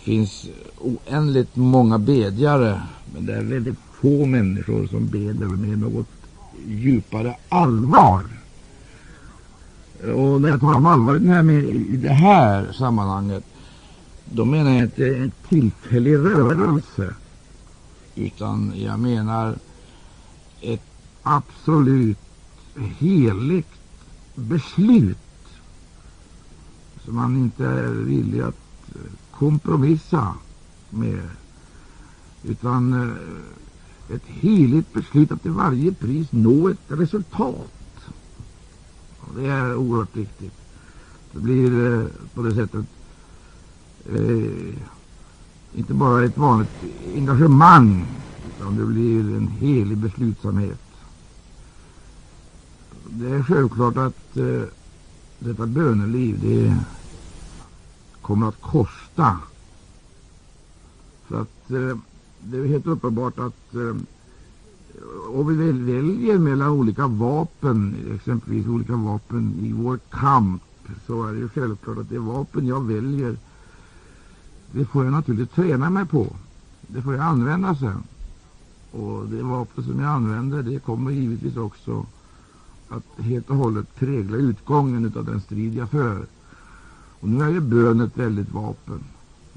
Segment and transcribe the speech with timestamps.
[0.00, 0.46] Det finns
[0.78, 2.82] oändligt många bedjare,
[3.14, 6.06] men det är väldigt få människor som beder med något
[6.66, 8.24] djupare allvar.
[10.14, 13.44] Och när jag talar om allvar i det här, med, i det här sammanhanget,
[14.24, 17.14] då menar jag inte en tillfällig rörelse,
[18.14, 19.54] utan jag menar
[20.60, 20.84] ett
[21.22, 22.18] absolut
[22.98, 23.72] heligt
[24.34, 25.16] beslut
[27.04, 28.56] som man inte är villig att
[29.40, 30.34] kompromissa
[30.90, 31.28] med,
[32.42, 37.72] utan eh, ett heligt beslut att till varje pris nå ett resultat.
[39.20, 40.52] Och det är oerhört viktigt.
[41.32, 42.86] Det blir eh, på det sättet
[44.08, 44.74] eh,
[45.74, 46.84] inte bara ett vanligt
[47.14, 48.06] engagemang,
[48.48, 50.80] utan det blir en helig beslutsamhet.
[53.08, 54.62] Det är självklart att eh,
[55.38, 56.76] detta böneliv det
[58.30, 59.38] kommer att kosta.
[61.28, 61.98] Så att eh,
[62.40, 63.96] det är helt uppenbart att eh,
[65.34, 70.62] om vi väljer mellan olika vapen, exempelvis olika vapen i vår kamp,
[71.06, 73.36] så är det ju självklart att det vapen jag väljer,
[74.72, 76.26] det får jag naturligtvis träna mig på.
[76.80, 78.02] Det får jag använda sen.
[78.90, 82.06] Och det vapen som jag använder, det kommer givetvis också
[82.88, 86.26] att helt och hållet prägla utgången av den strid jag för.
[87.20, 89.00] Och nu är ju bön ett väldigt vapen.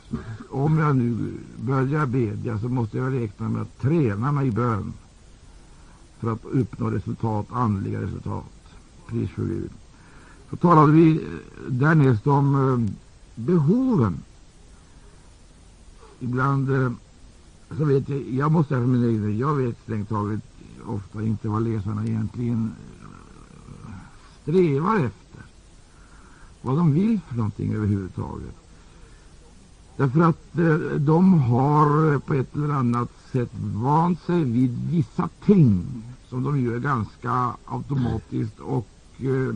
[0.10, 0.18] Så
[0.50, 4.94] om jag nu börjar bedja så måste jag räkna med att träna mig i bön
[6.20, 8.46] för att uppnå resultat, andliga resultat.
[9.08, 9.70] Pris för Gud.
[10.50, 11.22] Så talade vi eh,
[11.70, 12.94] därnäst om eh,
[13.36, 14.18] behoven.
[16.20, 16.92] Ibland eh,
[17.78, 20.42] så vet jag, jag måste för min egen jag vet strängt taget
[20.86, 22.72] ofta inte vad läsarna egentligen
[24.42, 25.23] strävar efter.
[26.66, 28.56] Vad de vill för någonting överhuvudtaget.
[29.98, 35.30] Därför att eh, de har eh, på ett eller annat sätt vant sig vid vissa
[35.46, 35.86] ting
[36.30, 38.88] som de gör ganska automatiskt och
[39.18, 39.56] eh,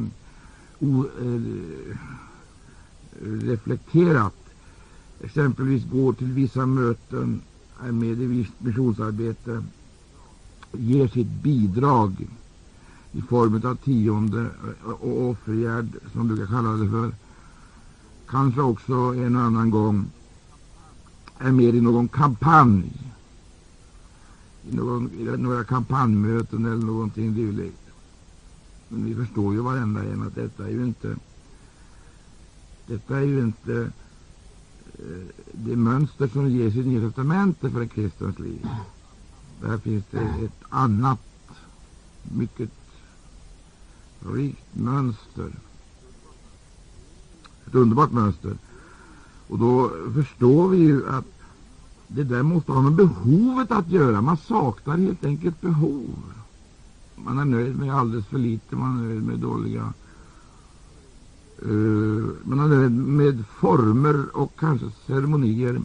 [3.21, 4.33] oreflekterat.
[4.33, 7.41] Eh, Exempelvis går till vissa möten,
[7.83, 9.63] är med i visst missionsarbete,
[10.71, 12.27] ger sitt bidrag
[13.17, 17.11] i form av tionde eh, och offergärd, som man brukar kalla det för.
[18.27, 20.05] Kanske också en och annan gång
[21.37, 22.91] är med i någon kampanj,
[24.69, 27.81] i, någon, i några kampanjmöten eller någonting dylikt.
[28.89, 31.15] Men vi förstår ju varenda en att detta är ju inte
[32.87, 33.91] detta är ju inte
[34.99, 38.67] eh, det mönster som ges i Nya testamentet för en kristens liv.
[39.61, 41.19] Där finns det ett annat,
[42.23, 42.76] mycket
[44.19, 45.51] rikt mönster.
[47.67, 48.57] Ett underbart mönster.
[49.47, 51.25] Och då förstår vi ju att
[52.07, 54.21] det där måste ha med behovet att göra.
[54.21, 56.15] Man saknar helt enkelt behov.
[57.15, 59.93] Man är nöjd med alldeles för lite, man är nöjd med dåliga
[61.65, 65.81] uh, man är nöjd med former och kanske ceremonier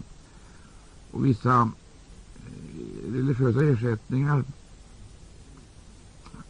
[1.10, 4.44] och vissa eh, religiösa ersättningar.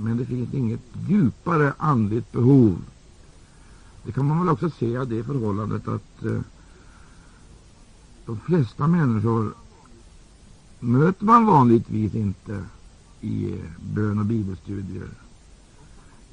[0.03, 2.79] Men det finns inget djupare andligt behov.
[4.05, 6.41] Det kan man väl också se av det förhållandet att eh,
[8.27, 9.55] de flesta människor
[10.81, 12.65] möter man vanligtvis inte
[13.21, 13.59] i eh,
[13.95, 15.09] bön och bibelstudier.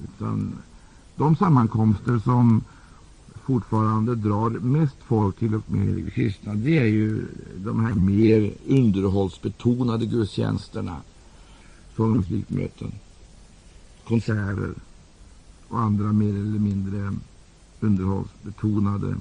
[0.03, 0.53] Utan
[1.15, 2.61] de sammankomster som
[3.33, 7.25] fortfarande drar mest folk till och med kristna, det är ju
[7.55, 10.97] de här mer underhållsbetonade gudstjänsterna,
[11.95, 12.91] som musikmöten,
[14.09, 14.73] konserter
[15.67, 17.13] och andra mer eller mindre
[17.79, 19.15] underhållsbetonade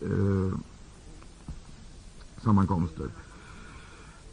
[0.00, 0.58] eh,
[2.42, 3.08] sammankomster.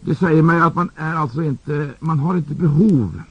[0.02, 3.22] Det säger mig att man är alltså inte, man har inte behov.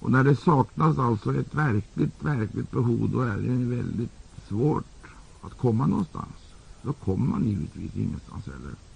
[0.00, 4.12] Och när det saknas alltså ett verkligt, verkligt behov, då är det väldigt
[4.48, 5.06] svårt
[5.42, 6.54] att komma någonstans.
[6.82, 8.87] Då kommer man givetvis ingenstans heller.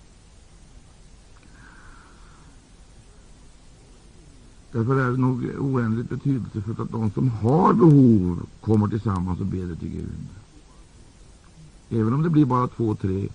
[4.73, 9.75] Därför är det nog oändligt betydelsefullt att de som har behov kommer tillsammans och ber
[9.75, 10.29] till Gud.
[11.91, 13.29] Även om det blir bara två, tre,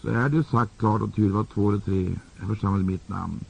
[0.00, 3.08] så är det sagt klart och tydligt att två eller tre är församlade i mitt
[3.08, 3.40] namn.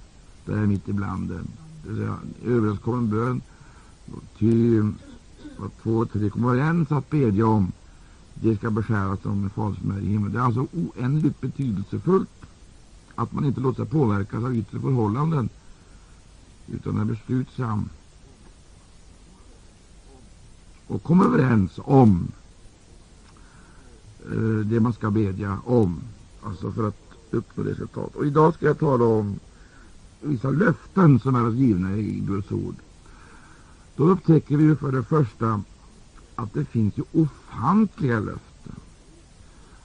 [0.45, 1.49] Det är mitt ibland dem.
[1.83, 3.41] Det vill säga överenskommen bön.
[4.39, 4.81] Ty
[5.59, 7.73] vad två och tre kommer överens att bedja om,
[8.35, 10.33] det ska beskäras som en fader som är i himlen.
[10.33, 12.29] Det är alltså oändligt betydelsefullt
[13.15, 15.49] att man inte låter sig påverkas av yttre förhållanden
[16.73, 17.89] utan är beslutsam
[20.87, 22.29] och kommer överens om
[24.33, 26.01] eh, det man ska bedja om,
[26.43, 28.17] alltså för att uppnå resultat.
[28.17, 29.39] Och idag ska jag tala om
[30.21, 32.75] vissa löften som är givna i Guds ord.
[33.97, 35.63] Då upptäcker vi för det första
[36.35, 38.75] att det finns ju ofantliga löften.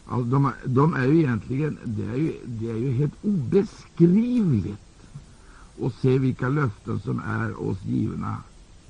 [0.05, 4.86] Alltså de, de är ju egentligen det är ju, det är ju helt obeskrivligt
[5.79, 8.37] och se vilka löften som är oss givna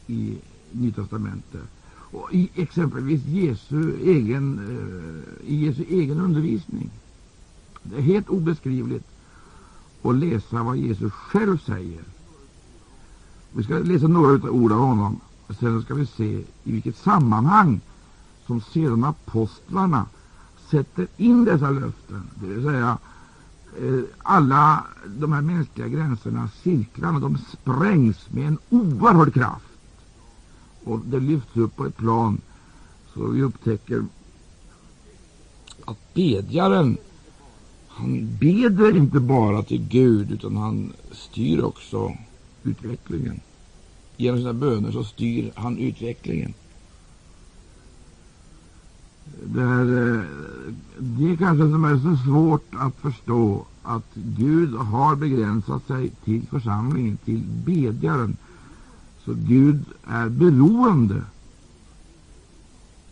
[0.07, 0.37] i
[0.71, 1.69] Nytestamentet.
[2.11, 6.89] Och i exempelvis Jesu egen, eh, i Jesu egen undervisning.
[7.83, 9.05] Det är helt obeskrivligt
[10.01, 12.03] att läsa vad Jesus själv säger.
[13.51, 15.19] Vi ska läsa några av ord av honom.
[15.59, 17.81] Sen ska vi se i vilket sammanhang
[18.45, 20.05] som sedan apostlarna
[20.69, 22.23] sätter in dessa löften.
[22.35, 22.97] Det vill säga,
[23.81, 29.65] Eh, alla de här mänskliga gränserna, cirklarna, de sprängs med en oerhörd kraft.
[30.83, 32.41] Och det lyfts upp på ett plan
[33.13, 34.05] så vi upptäcker
[35.85, 36.97] att bedjaren
[37.87, 42.17] han beder inte bara till Gud utan han styr också
[42.63, 43.39] utvecklingen.
[44.17, 46.53] Genom sina böner så styr han utvecklingen.
[49.45, 50.23] Det är, eh,
[50.99, 56.47] det är kanske som är så svårt att förstå att Gud har begränsat sig till
[56.47, 58.37] församlingen, till bedjaren.
[59.25, 61.21] Så Gud är beroende.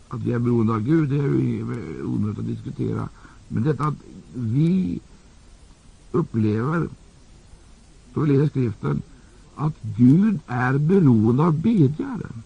[0.08, 3.08] Att vi är beroende av Gud det är ju onödigt att diskutera.
[3.48, 3.94] Men detta att
[4.34, 5.00] vi
[6.12, 6.88] upplever,
[8.14, 9.02] då vi läser skriften,
[9.56, 12.42] att Gud är beroende av bedjaren.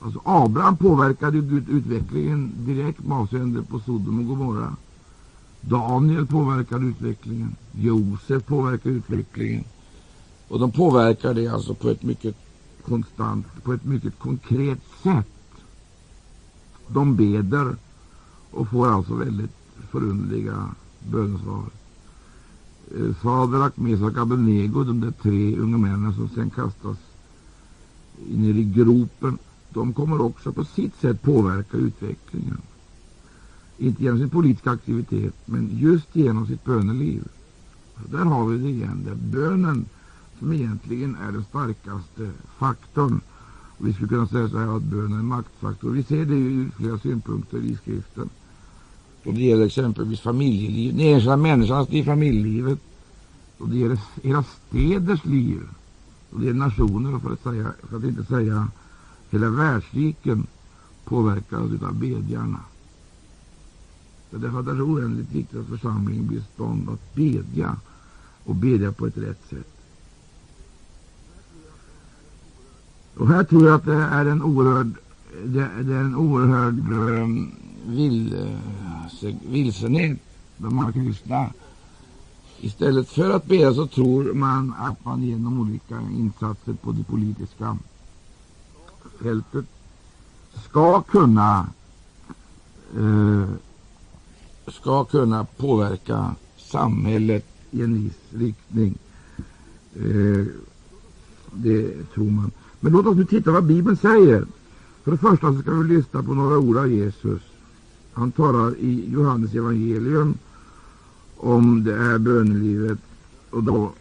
[0.00, 4.76] Alltså Abraham påverkade Gud utvecklingen direkt med avseende på Sodom och Gomorra.
[5.60, 7.56] Daniel påverkade utvecklingen.
[7.72, 9.64] Josef påverkade utvecklingen.
[10.48, 12.36] Och de påverkar det alltså på ett mycket
[12.84, 15.28] konstant, på ett mycket konkret sätt.
[16.88, 17.76] De beder
[18.50, 19.56] och får alltså väldigt
[19.90, 20.68] förunderliga
[21.10, 21.64] bönesvar.
[22.96, 26.96] Eh, Sadrak, Mesak, Abednego, de där tre unga männen som sen kastas
[28.28, 29.38] ner i gropen,
[29.74, 32.58] de kommer också på sitt sätt påverka utvecklingen.
[33.78, 37.28] Inte genom sin politiska aktivitet, men just genom sitt böneliv.
[37.94, 39.02] Så där har vi det igen.
[39.04, 39.84] Det är bönen
[40.38, 43.20] som egentligen är den starkaste faktorn.
[43.78, 45.90] Och vi skulle kunna säga så här att bönen är en maktfaktor.
[45.90, 48.28] Vi ser det ur flera synpunkter i skriften.
[49.24, 52.78] Och det gäller exempelvis familjeliv, den enskilda människans liv, familjelivet.
[53.58, 55.60] Och det gäller hela städers liv.
[56.30, 58.68] Och det gäller nationer, för att, säga, för att inte säga
[59.30, 60.46] hela världsriken
[61.04, 62.60] påverkas av bedjarna.
[64.30, 67.76] Så därför är det så oändligt viktigt att församlingen blir i stånd att bedja
[68.44, 69.72] och bedja på ett rätt sätt.
[73.16, 74.92] Och här tror jag att det är en oerhörd,
[75.44, 77.52] det, det är en oerhörd um,
[77.86, 78.34] vill,
[79.22, 80.18] eh, vilsenhet
[80.56, 81.50] bland många kristna.
[82.60, 87.78] Istället för att bedja så tror man att man genom olika insatser på det politiska
[89.22, 89.64] fältet
[90.68, 91.66] ska kunna
[92.96, 93.48] eh,
[94.68, 98.98] ska kunna påverka samhället i en viss riktning.
[99.94, 100.46] Eh,
[101.52, 102.50] det tror man.
[102.80, 104.46] Men låt oss nu titta vad Bibeln säger.
[105.04, 107.42] För det första så ska vi lyssna på några ord av Jesus.
[108.12, 110.34] Han talar i Johannes evangelium
[111.36, 112.98] om det här bönelivet
[113.50, 113.92] och då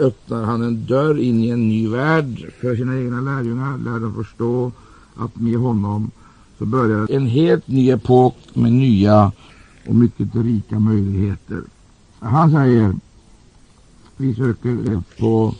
[0.00, 4.14] öppnar han en dörr in i en ny värld för sina egna lärjungar, lär dem
[4.14, 4.72] förstå
[5.16, 6.10] att med honom
[6.58, 9.32] så börjar en helt ny epok med nya
[9.86, 11.62] och mycket rika möjligheter.
[12.18, 12.94] Han säger,
[14.16, 15.54] vi söker på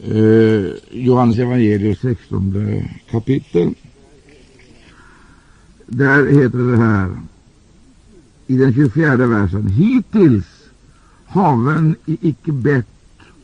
[0.00, 3.74] eh, Johannes evangelium 16 kapitel.
[5.86, 7.16] Där heter det här
[8.46, 9.66] i den 24 versen.
[9.68, 10.46] Hittills
[11.26, 12.97] haven icke bett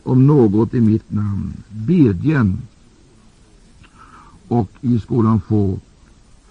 [0.05, 1.53] om något i mitt namn.
[1.69, 2.57] Bedjen
[4.47, 5.79] och i skolan få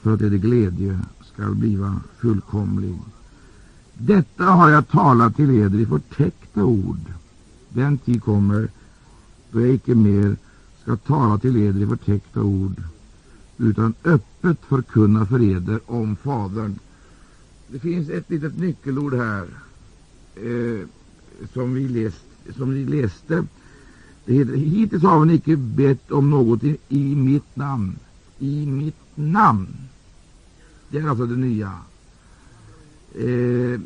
[0.00, 1.00] för att er glädje
[1.32, 2.99] skall bliva fullkomlig.
[3.94, 7.12] Detta har jag talat till eder i förtäckta ord.
[7.68, 8.68] Den tid kommer
[9.50, 10.37] då jag icke mer
[10.82, 12.82] ska tala till eder i förtäckta ord,
[13.58, 16.78] utan öppet förkunna för eder om Fadern.
[17.68, 19.46] Det finns ett litet nyckelord här
[20.34, 20.87] eh,
[21.52, 22.24] som, vi läst,
[22.57, 23.45] som vi läste.
[24.25, 27.99] Det heter, hittills har hon icke bett om något i, i mitt namn.
[28.39, 29.77] I mitt namn.
[30.89, 31.73] Det är alltså det nya.
[33.15, 33.81] Eh,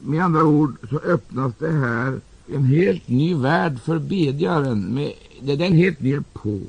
[0.00, 4.94] med andra ord så öppnas det här en helt ny värld för bedjaren.
[4.94, 6.60] Med, det är den helt ny på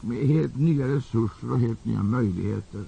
[0.00, 2.84] med helt nya resurser och helt nya möjligheter.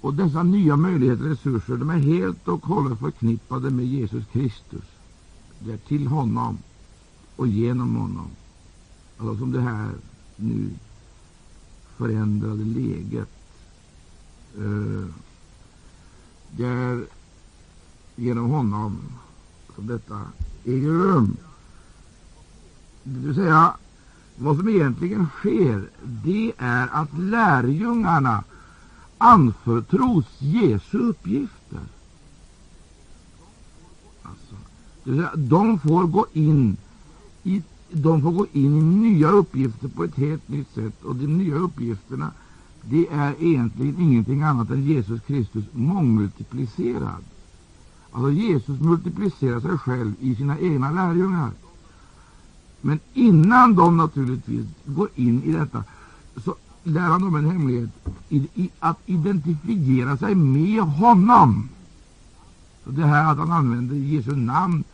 [0.00, 4.84] Och dessa nya möjligheter och resurser de är helt och hållet förknippade med Jesus Kristus.
[5.58, 6.58] Det är till honom
[7.36, 8.30] och genom honom.
[9.18, 9.90] Alltså som det här
[10.36, 10.70] nu
[11.96, 13.28] förändrade läget.
[14.56, 15.06] Eh,
[16.50, 17.04] det är
[18.16, 18.98] genom honom
[19.74, 20.20] som detta
[20.64, 21.36] äger rum.
[23.02, 23.74] Det vill säga,
[24.36, 28.44] vad som egentligen sker, det är att lärjungarna
[29.18, 31.80] anförtros Jesu uppgifter.
[34.22, 34.54] Alltså,
[35.04, 36.76] det vill säga, de får gå in
[37.44, 41.04] i de får gå in i nya uppgifter på ett helt nytt sätt.
[41.04, 42.30] Och de nya uppgifterna
[42.82, 47.24] det är egentligen ingenting annat än Jesus Kristus mångmultiplicerad.
[48.12, 51.50] Alltså Jesus multiplicerar sig själv i sina egna lärjungar.
[52.80, 55.84] Men innan de naturligtvis går in i detta
[56.44, 57.90] så lär han dem en hemlighet
[58.28, 61.68] i, i, att identifiera sig med honom.
[62.84, 64.84] Så det här att han använder Jesu namn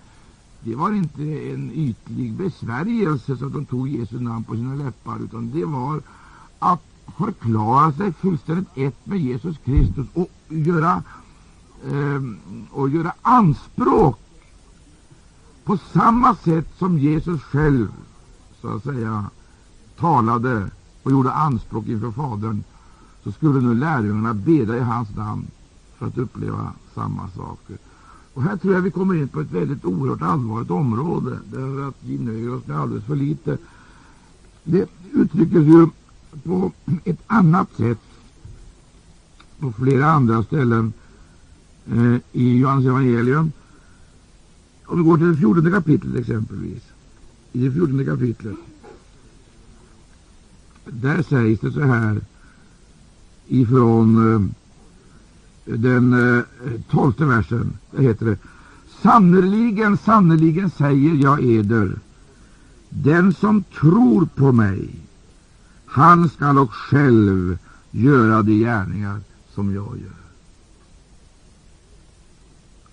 [0.60, 5.18] det var inte en ytlig besvärjelse så att de tog Jesu namn på sina läppar,
[5.24, 6.00] utan det var
[6.58, 6.82] att
[7.18, 11.02] förklara sig fullständigt ett med Jesus Kristus och göra,
[11.84, 12.22] eh,
[12.70, 14.18] och göra anspråk
[15.64, 17.88] på samma sätt som Jesus själv
[18.60, 19.30] så att säga
[19.98, 20.70] talade
[21.02, 22.62] och gjorde anspråk inför Fadern,
[23.24, 25.46] så skulle nu lärjungarna bedja i hans namn
[25.98, 27.78] för att uppleva samma saker.
[28.34, 31.96] Och här tror jag vi kommer in på ett väldigt oerhört allvarligt område, därför att
[32.00, 33.58] vi nöjer oss med alldeles för lite.
[34.64, 35.88] Det uttrycks ju
[36.44, 36.72] på
[37.04, 37.98] ett annat sätt
[39.58, 40.92] på flera andra ställen
[41.86, 43.52] eh, i Johannes evangelium.
[44.84, 46.82] Om vi går till det fjortonde kapitlet exempelvis.
[47.52, 48.56] I det fjortonde kapitlet.
[50.84, 52.20] Där sägs det så här
[53.48, 54.59] ifrån eh,
[55.76, 56.44] den eh,
[56.90, 57.72] tolfte versen.
[57.90, 58.38] Där heter det
[59.02, 61.98] Sannerligen, sannerligen säger jag eder,
[62.88, 64.90] den som tror på mig,
[65.86, 67.58] han skall och själv
[67.90, 69.20] göra de gärningar
[69.54, 70.20] som jag gör.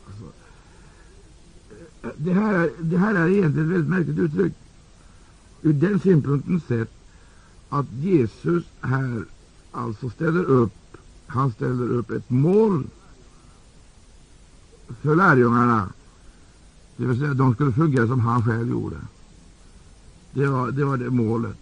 [0.08, 0.26] Alltså,
[2.04, 4.54] eh, det, här, det här är egentligen ett väldigt märkligt uttryck.
[5.62, 6.92] Ur den synpunkten sett
[7.70, 9.26] att Jesus här
[9.72, 10.74] alltså ställer upp
[11.28, 12.84] han ställer upp ett mål
[15.02, 15.90] för lärjungarna.
[16.98, 18.96] Det vill säga, de skulle fungera som han själv gjorde.
[20.32, 21.58] Det var det, var det målet.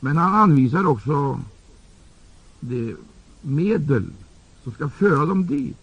[0.00, 1.40] Men han anvisar också
[2.60, 2.96] det
[3.40, 4.04] medel
[4.62, 5.76] som ska föra dem dit.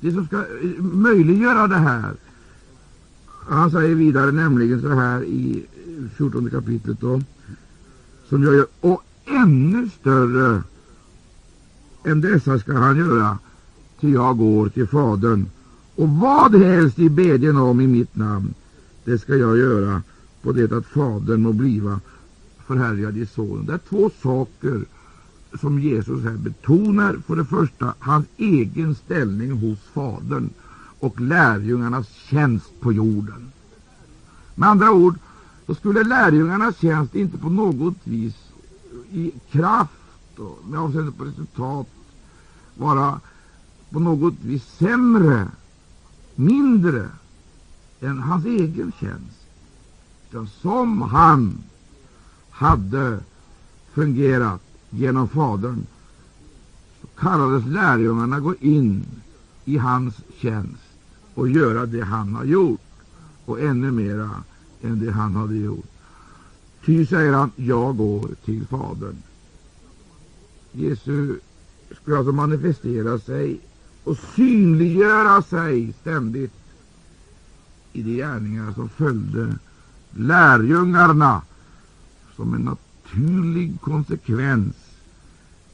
[0.00, 0.44] Det som ska
[0.78, 2.14] möjliggöra det här.
[3.48, 5.66] Han säger vidare nämligen så här i
[6.16, 7.00] 14 kapitlet.
[7.00, 7.22] Då,
[8.28, 10.62] som jag gör, och ännu större
[12.04, 13.38] än dessa skall han göra,
[14.00, 15.46] till jag går till Fadern.
[15.94, 18.54] Och vad helst i bedjen om i mitt namn,
[19.04, 20.02] det skall jag göra
[20.42, 22.00] på det att Fadern må bliva
[22.66, 23.66] förhärligad i Sonen.
[23.66, 24.84] Det är två saker
[25.60, 27.16] som Jesus här betonar.
[27.26, 30.50] För det första hans egen ställning hos Fadern
[31.00, 33.52] och lärjungarnas tjänst på jorden.
[34.54, 35.14] Med andra ord,
[35.66, 38.34] så skulle lärjungarnas tjänst inte på något vis
[39.10, 41.86] i kraft och med avseende på resultat
[42.74, 43.20] vara
[43.90, 45.48] på något vis sämre,
[46.34, 47.08] mindre
[48.00, 49.46] än hans egen tjänst.
[50.30, 51.58] Utan som han
[52.50, 53.20] hade
[53.92, 55.86] fungerat genom Fadern
[57.00, 59.04] så kallades lärjungarna gå in
[59.64, 60.82] i hans tjänst
[61.34, 62.80] och göra det han har gjort
[63.44, 64.30] och ännu mera
[64.82, 65.86] än det han hade gjort.
[66.84, 69.16] Ty, säger han, jag går till Fadern.
[70.72, 71.38] Jesus
[72.00, 73.60] skulle alltså manifestera sig
[74.04, 76.52] och synliggöra sig ständigt
[77.92, 79.58] i de gärningar som följde
[80.10, 81.42] lärjungarna
[82.36, 84.74] som en naturlig konsekvens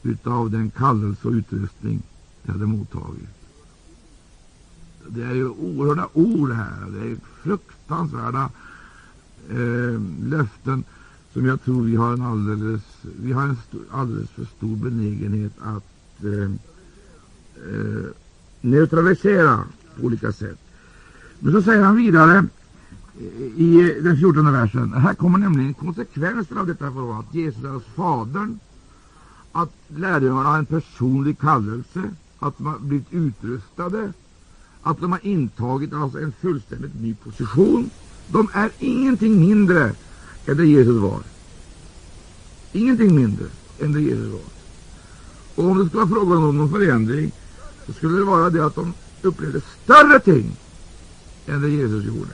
[0.02, 2.02] utav den kallelse och utrustning
[2.42, 3.28] de hade mottagit.
[5.08, 6.86] Det är ju oerhörda ord här.
[6.90, 8.50] Det är fruktansvärda
[9.50, 10.84] eh, löften
[11.32, 12.82] som jag tror vi har en alldeles,
[13.22, 13.56] vi har en
[13.90, 16.50] alldeles för stor benägenhet att eh,
[17.68, 18.06] eh,
[18.60, 19.64] neutralisera
[19.96, 20.58] på olika sätt.
[21.38, 22.46] Men så säger han vidare
[23.56, 24.92] i den fjortonde versen.
[24.92, 28.58] Här kommer nämligen konsekvenserna av detta förhållande, att Jesus är hos Fadern,
[29.52, 32.02] att lärjungarna har en personlig kallelse,
[32.38, 34.12] att de har blivit utrustade,
[34.82, 37.90] att de har intagit alltså en fullständigt ny position
[38.26, 39.92] de är ingenting mindre
[40.46, 41.20] än det Jesus var.
[42.72, 43.46] Ingenting mindre
[43.80, 44.40] än det Jesus var.
[45.54, 47.32] Och om det skulle vara frågan om någon förändring
[47.86, 50.56] så skulle det vara det att de upplevde större ting
[51.46, 52.32] än det Jesus gjorde.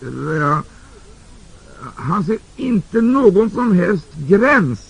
[0.00, 0.62] Det
[1.94, 4.80] han ser inte någon som helst gräns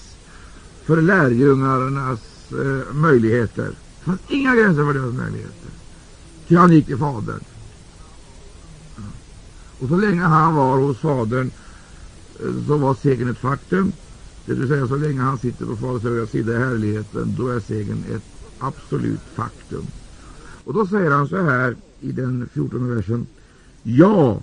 [0.85, 2.21] för lärjungarnas
[2.53, 3.69] eh, möjligheter.
[3.99, 5.71] Det fanns inga gränser för deras möjligheter.
[6.47, 7.41] Till han gick till Fadern.
[9.79, 11.51] Och så länge han var hos Fadern
[12.41, 13.93] eh, så var segern ett faktum.
[14.47, 17.61] Det vill säga, så länge han sitter på Faderns högra sida i härligheten, då är
[17.61, 18.23] segern ett
[18.59, 19.87] absolut faktum.
[20.65, 23.27] Och då säger han så här i den 14 versen.
[23.83, 24.43] Ja,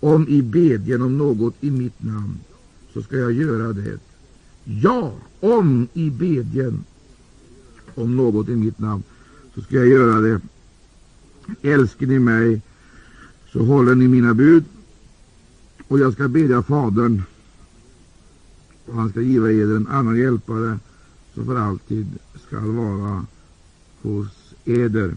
[0.00, 2.38] om i bedjen om något i mitt namn,
[2.92, 3.98] så ska jag göra det.
[4.64, 6.84] Ja, om i bedjen
[7.94, 9.02] om något i mitt namn,
[9.54, 10.40] så ska jag göra det.
[11.62, 12.60] Älskar ni mig,
[13.56, 14.64] så håller ni mina bud.
[15.88, 17.22] Och jag ska bedja Fadern,
[18.86, 20.78] och han ska giva er en annan hjälpare,
[21.34, 22.06] som för alltid
[22.46, 23.26] skall vara
[24.02, 25.14] hos eder.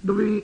[0.00, 0.42] Då vi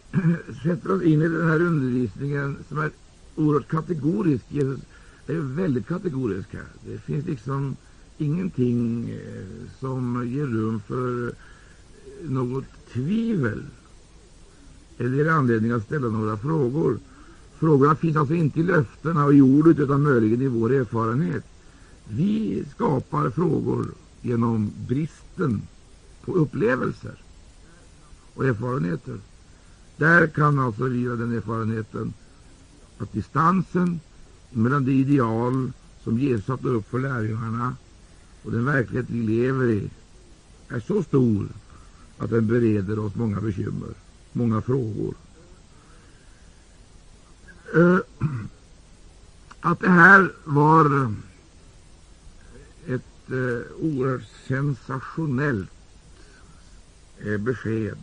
[0.62, 2.91] sätter oss in i den här undervisningen som är
[3.37, 4.81] oerhört kategorisk, Jesus
[5.26, 6.67] är väldigt kategorisk här.
[6.87, 7.76] Det finns liksom
[8.19, 11.35] ingenting eh, som ger rum för
[12.23, 13.62] något tvivel
[15.02, 16.99] eller ger anledning att ställa några frågor.
[17.59, 21.44] Frågorna finns alltså inte i löftena och i ordet utan möjligen i vår erfarenhet.
[22.09, 23.87] Vi skapar frågor
[24.21, 25.62] genom bristen
[26.25, 27.14] på upplevelser
[28.35, 29.18] och erfarenheter.
[29.97, 32.12] Där kan alltså vi göra den erfarenheten
[32.99, 34.00] att distansen
[34.50, 35.73] mellan det ideal
[36.04, 37.76] som Jesus satte upp för lärjungarna
[38.42, 39.90] och den verklighet vi lever i
[40.68, 41.47] är så stor
[42.18, 43.94] att den bereder oss många bekymmer,
[44.32, 45.14] många frågor.
[47.74, 47.98] Eh,
[49.60, 51.10] att det här var eh,
[52.94, 55.68] ett eh, oerhört sensationellt
[57.38, 57.99] besked,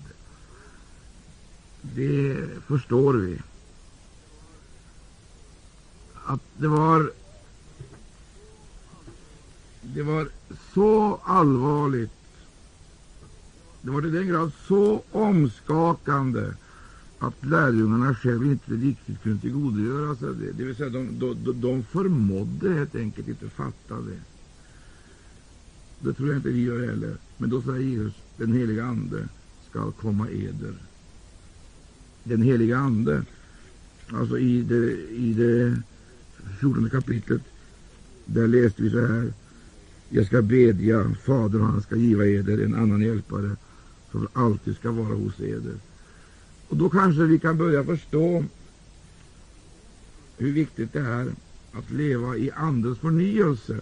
[1.81, 3.41] det förstår vi.
[6.25, 7.11] Att det var
[9.81, 10.29] det var
[10.73, 12.11] så allvarligt,
[13.89, 16.53] det var till den grad så omskakande
[17.19, 20.51] att lärjungarna själva inte riktigt kunde tillgodogöra sig det.
[20.51, 24.19] Det vill säga, de, de, de förmådde helt enkelt inte fatta det.
[25.99, 27.17] Det tror jag inte vi gör heller.
[27.37, 29.27] Men då säger Jesus, den heliga Ande
[29.69, 30.73] skall komma eder.
[32.23, 33.25] Den heliga Ande,
[34.11, 35.81] alltså i det, i det
[36.59, 37.41] 14 kapitlet,
[38.25, 39.33] där läste vi så här.
[40.09, 43.55] Jag ska bedja Fadern och han ska giva eder en annan hjälpare
[44.11, 45.75] som alltid ska vara hos eder.
[46.67, 48.43] Och då kanske vi kan börja förstå
[50.37, 51.27] hur viktigt det är
[51.73, 53.79] att leva i Andens förnyelse.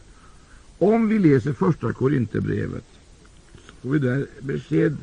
[0.77, 2.85] Om vi läser första Korinthierbrevet
[3.81, 4.97] får vi där besked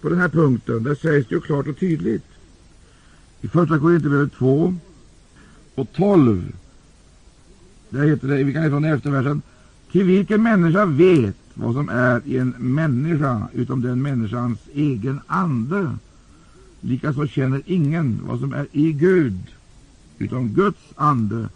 [0.00, 0.82] på den här punkten.
[0.82, 2.24] Där sägs det ju klart och tydligt.
[3.40, 4.74] I första Korinthierbrevet 2
[5.74, 6.52] och 12.
[7.90, 9.42] Där heter det, vi kan läsa från elfte versen.
[9.92, 15.96] Till vilken människa vet vad som är i en människa utom den människans egen ande?
[16.80, 19.38] Likaså känner ingen vad som är i Gud
[20.18, 21.48] utom Guds ande.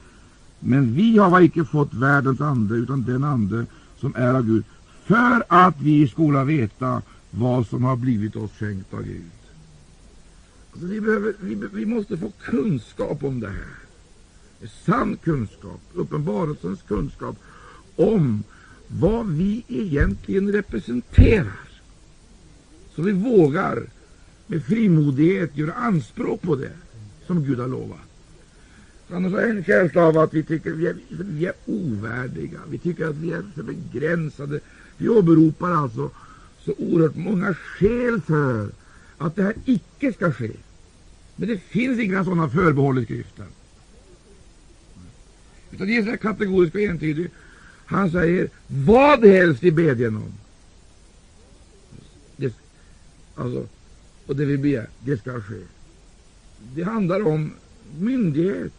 [0.60, 3.66] Men vi har icke fått världens ande utan den ande
[4.00, 4.64] som är av Gud
[5.04, 9.30] för att vi skola veta vad som har blivit oss skänkt av Gud.
[10.72, 13.74] Alltså vi, behöver, vi, vi måste få kunskap om det här.
[14.86, 17.36] Sann kunskap, uppenbarelsens kunskap
[17.96, 18.42] om
[18.88, 21.60] vad vi egentligen representerar.
[22.94, 23.86] Så vi vågar
[24.46, 26.72] med frimodighet göra anspråk på det
[27.26, 27.98] som Gud har lovat.
[29.10, 32.58] Annars har jag en känsla av att vi tycker att vi är, vi är ovärdiga.
[32.68, 34.60] Vi tycker att vi är så begränsade.
[34.96, 36.10] Vi åberopar alltså
[36.64, 38.68] så oerhört många skäl för
[39.18, 40.50] att det här icke ska ske.
[41.36, 43.46] Men det finns inga sådana förbehåll i skriften.
[45.70, 47.30] Utan Jesus är kategorisk och entydig.
[47.86, 50.32] Han säger vad helst vi bedjen om.
[52.36, 52.54] Det,
[53.34, 53.66] alltså,
[54.26, 55.60] och det vi begär, det ska ske.
[56.74, 57.52] Det handlar om
[57.98, 58.72] myndighet,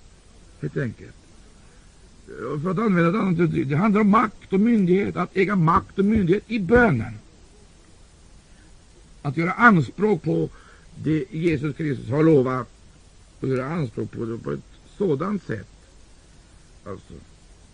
[0.61, 1.15] helt enkelt.
[2.63, 5.99] För att använda ett annat uttryck, det handlar om makt och myndighet, att äga makt
[5.99, 7.13] och myndighet i bönen.
[9.21, 10.49] Att göra anspråk på
[10.95, 12.67] det Jesus Kristus har lovat
[13.39, 14.59] och göra anspråk på det på ett
[14.97, 15.67] sådant sätt
[16.85, 17.13] alltså,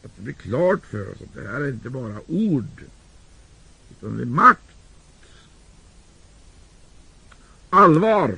[0.03, 2.83] att det blir klart för oss att det här är inte bara ord,
[3.91, 4.61] utan det är makt,
[7.69, 8.37] allvar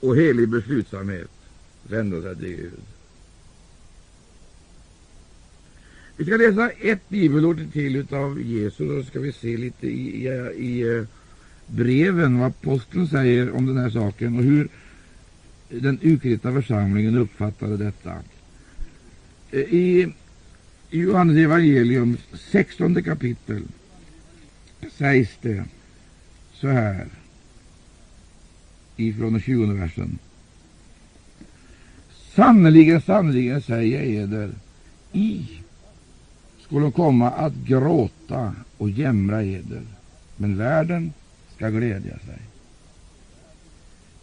[0.00, 1.30] och helig beslutsamhet
[1.82, 2.80] vända sig till Gud.
[6.16, 10.26] Vi ska läsa ett bibelord till av Jesus och så ska vi se lite i,
[10.26, 11.04] i, i eh,
[11.66, 14.68] breven vad aposteln säger om den här saken och hur
[15.68, 18.14] den ukristna församlingen uppfattade detta.
[19.50, 20.12] Eh, I
[20.90, 23.62] Johannes evangelium 16 kapitel
[24.98, 25.64] sägs det
[26.52, 27.06] så här
[28.96, 30.18] ifrån den 20 versen.
[32.34, 34.50] Sannerligen, sannerligen säger jag eder,
[35.12, 35.60] i
[36.70, 39.82] skulle komma att gråta och jämra eder,
[40.36, 41.12] men världen
[41.56, 42.38] ska glädja sig.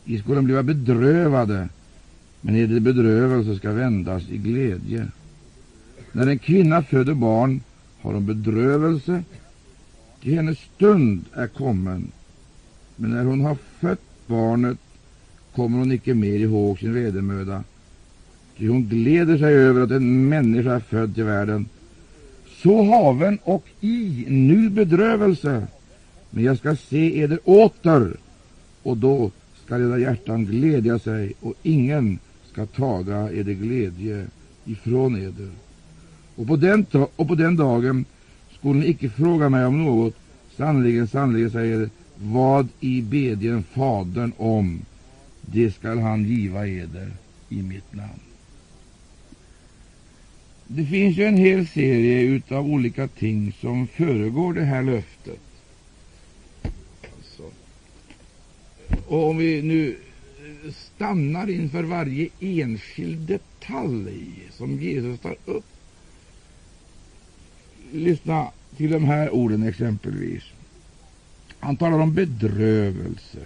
[0.05, 1.69] I skulle bliva bedrövade,
[2.41, 5.07] men eder bedrövelse ska vändas i glädje.
[6.11, 7.61] När en kvinna föder barn
[8.01, 9.23] har hon bedrövelse,
[10.21, 12.11] till hennes stund är kommen,
[12.95, 14.77] men när hon har fött barnet
[15.55, 17.63] kommer hon icke mer ihåg sin vedermöda,
[18.57, 21.65] ty hon gläder sig över att en människa är född till världen.
[22.63, 25.67] Så haven och i nu bedrövelse,
[26.29, 28.17] men jag skall se eder åter,
[28.83, 29.31] och då
[29.65, 32.19] skall era hjärtan glädja sig, och ingen
[32.51, 34.25] skall taga eder glädje
[34.65, 35.49] ifrån eder.
[36.37, 38.05] Och på den, och på den dagen
[38.59, 40.15] skulle ni icke fråga mig om något.
[40.57, 44.81] Sannerligen, sannerligen, säger vad i bedjen Fadern om,
[45.41, 47.11] det skall han giva eder
[47.49, 48.19] i mitt namn.
[50.67, 55.39] Det finns ju en hel serie av olika ting som föregår det här löftet.
[57.17, 57.43] Alltså.
[59.07, 59.97] Och om vi nu
[60.73, 65.65] stannar inför varje enskild detalj som Jesus tar upp.
[67.91, 70.43] Lyssna till de här orden exempelvis.
[71.59, 73.39] Han talar om bedrövelse.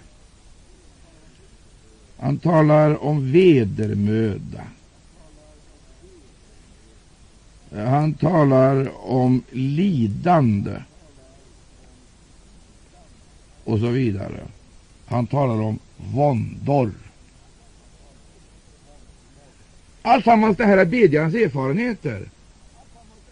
[2.18, 4.64] Han talar om vedermöda.
[7.74, 10.82] Han talar om lidande
[13.64, 14.40] och så vidare.
[15.06, 16.92] Han talar om våndor.
[20.02, 22.28] Alltsammans det här är bedjarens erfarenheter.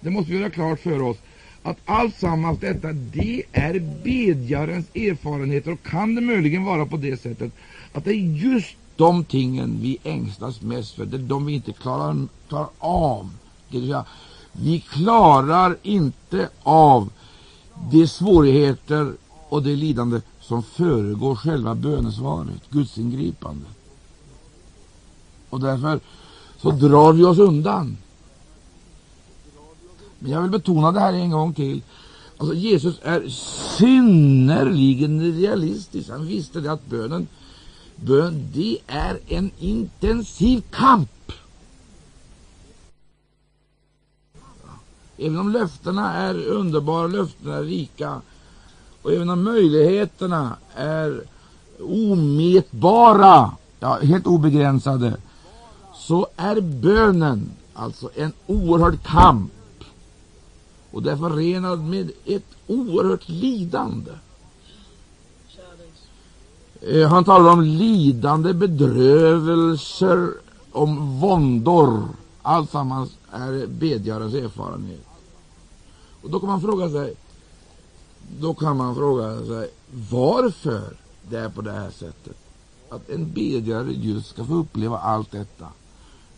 [0.00, 1.16] Det måste vi göra klart för oss
[1.62, 5.72] att alltsammans detta, det är bedjarens erfarenheter.
[5.72, 7.52] Och kan det möjligen vara på det sättet
[7.92, 11.72] att det är just de tingen vi ängslas mest för, det är de vi inte
[11.72, 13.30] klarar, klarar av.
[13.68, 14.04] Det vill säga,
[14.52, 17.10] vi klarar inte av
[17.92, 19.12] de svårigheter
[19.48, 23.66] och det lidande som föregår själva bönesvaret, Guds ingripande.
[25.50, 26.00] Och därför
[26.58, 27.96] så drar vi oss undan.
[30.20, 31.82] Men jag vill betona det här en gång till.
[32.38, 33.28] Alltså Jesus är
[33.78, 36.10] synnerligen realistisk.
[36.10, 37.26] Han visste det att bönen,
[37.96, 41.32] bön, det är en intensiv kamp.
[45.16, 48.20] Även om löftena är underbara, löftena är rika
[49.02, 51.22] och även om möjligheterna är
[51.80, 55.16] omätbara, ja, helt obegränsade,
[55.94, 59.52] så är bönen alltså en oerhörd kamp
[60.90, 64.12] och det är förenad med ett oerhört lidande.
[66.80, 70.30] Eh, han talar om lidande, bedrövelser,
[70.72, 72.08] om våndor.
[72.42, 75.06] Alltsammans är bedjarens erfarenhet.
[76.22, 77.14] Och då kan man fråga sig
[78.38, 79.70] då kan man fråga sig
[80.10, 80.96] varför
[81.30, 82.36] det är på det här sättet.
[82.88, 85.66] Att en bedjare just ska få uppleva allt detta,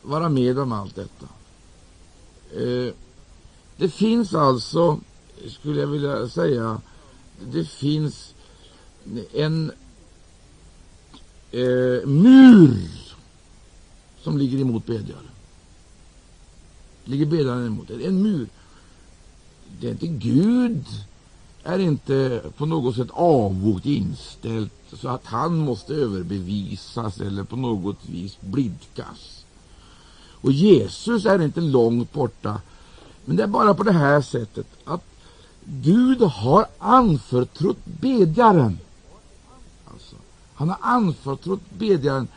[0.03, 1.27] vara med om allt detta.
[2.53, 2.95] Eh,
[3.77, 5.01] det finns alltså,
[5.49, 6.81] skulle jag vilja säga,
[7.53, 8.35] det finns
[9.33, 9.73] en
[11.51, 12.89] eh, mur
[14.23, 15.29] som ligger emot bedjaren.
[17.05, 17.91] Ligger bedjaren emot.
[17.91, 18.47] En mur.
[19.81, 20.85] Det är inte Gud
[21.63, 27.99] är inte på något sätt avvokt inställt så att han måste överbevisas eller på något
[28.07, 29.45] vis blidkas.
[30.15, 32.61] Och Jesus är inte långt borta
[33.25, 35.05] men det är bara på det här sättet att
[35.65, 38.79] Gud har anförtrott bedjaren.
[39.93, 40.17] Alltså,
[40.55, 42.29] han har anförtrott bedjaren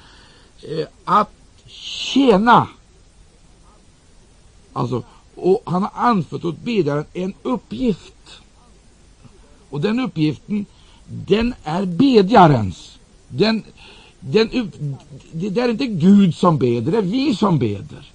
[0.61, 1.29] eh, att
[1.65, 2.67] tjäna.
[4.73, 5.03] Alltså,
[5.35, 8.41] och han har anförtrott bedjaren en uppgift.
[9.69, 10.65] Och den uppgiften,
[11.07, 12.97] den är bedjarens.
[13.27, 13.63] Den,
[14.19, 14.71] den,
[15.31, 18.14] det är inte Gud som beder, det är vi som beder.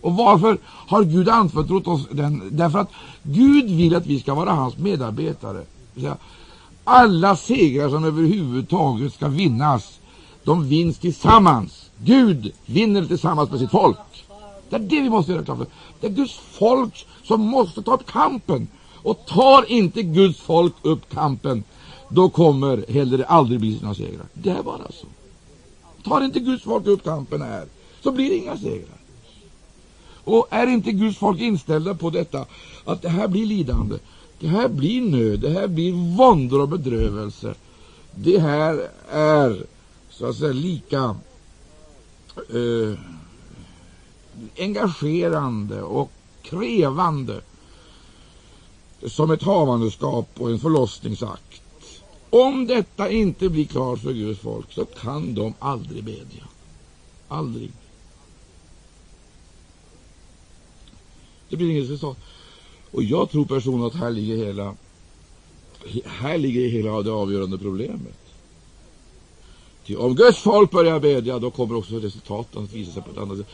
[0.00, 2.42] Och varför har Gud anförtrott oss den?
[2.50, 2.90] Därför att
[3.22, 5.64] Gud vill att vi ska vara hans medarbetare.
[6.84, 9.98] Alla segrar som överhuvudtaget ska vinnas,
[10.44, 13.98] de vinns tillsammans Gud vinner tillsammans med sitt folk.
[14.68, 15.66] Det är det vi måste göra klart för.
[16.00, 18.68] Det är Guds folk som måste ta upp kampen.
[19.02, 21.64] Och tar inte Guds folk upp kampen,
[22.08, 24.26] då kommer heller aldrig bli några segrar.
[24.34, 25.06] Det är bara så.
[26.08, 27.64] Tar inte Guds folk upp kampen här,
[28.02, 28.99] så blir det inga segrar.
[30.24, 32.46] Och är inte Guds folk inställda på detta,
[32.84, 33.96] att det här blir lidande,
[34.40, 37.54] det här blir nöd, det här blir våndor och bedrövelse.
[38.14, 39.66] Det här är
[40.10, 41.16] så att säga lika
[42.34, 42.98] eh,
[44.58, 46.10] engagerande och
[46.42, 47.40] krävande
[49.06, 51.62] som ett havandeskap och en förlossningsakt.
[52.30, 56.44] Om detta inte blir klart för Guds folk så kan de aldrig bedja.
[57.28, 57.72] Aldrig.
[61.50, 62.18] Det blir inget resultat.
[62.90, 64.74] Och jag tror personligen att här ligger hela
[66.04, 68.18] här ligger hela det avgörande problemet.
[69.86, 73.18] Ty om Guds folk börjar bedja, då kommer också resultaten att visa sig på ett
[73.18, 73.48] annat sätt.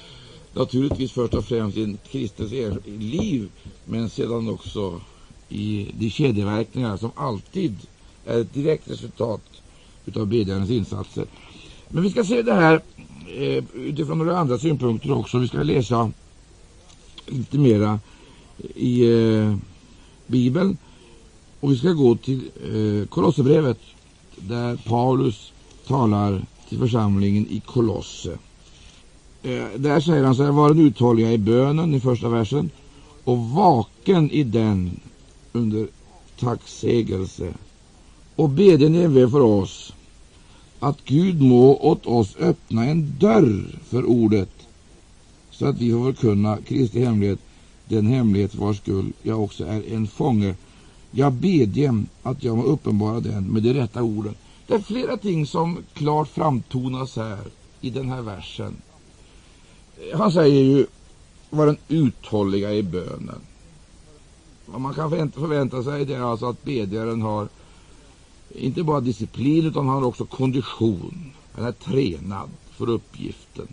[0.53, 2.53] Naturligtvis först och främst i en kristens
[2.87, 3.49] liv,
[3.85, 5.01] men sedan också
[5.49, 7.77] i de kedjeverkningar som alltid
[8.27, 9.43] är ett direkt resultat
[10.17, 11.27] av bedjarens insatser.
[11.89, 12.81] Men vi ska se det här
[13.37, 15.39] eh, utifrån några andra synpunkter också.
[15.39, 16.13] Vi ska läsa
[17.27, 18.01] lite mera
[18.75, 19.57] i eh,
[20.27, 20.77] Bibeln.
[21.61, 23.79] Och vi ska gå till eh, Kolosserbrevet
[24.37, 25.53] där Paulus
[25.87, 28.39] talar till församlingen i Kolosse.
[29.43, 32.71] Eh, där säger han så här, var uthålliga i bönen i första versen
[33.25, 35.01] och vaken i den
[35.53, 35.89] under
[36.41, 37.55] tacksägelse
[38.37, 39.93] och bedjen även för oss
[40.81, 44.66] att Gud må åt oss öppna en dörr för ordet
[45.59, 47.39] så att vi får kunna Kristi hemlighet,
[47.85, 50.55] den hemlighet vars skull jag också är en fånge.
[51.11, 54.35] Jag bedjem att jag må uppenbara den med de rätta orden.
[54.67, 57.39] Det är flera ting som klart framtonas här
[57.81, 58.77] i den här versen.
[60.15, 60.87] Han säger ju
[61.51, 63.41] var den uthålliga i bönen.
[64.67, 67.49] Vad man kan förvänta sig det är alltså att bedjaren har
[68.55, 71.33] inte bara disciplin utan han har också kondition.
[71.53, 73.69] Han är tränad för uppgiften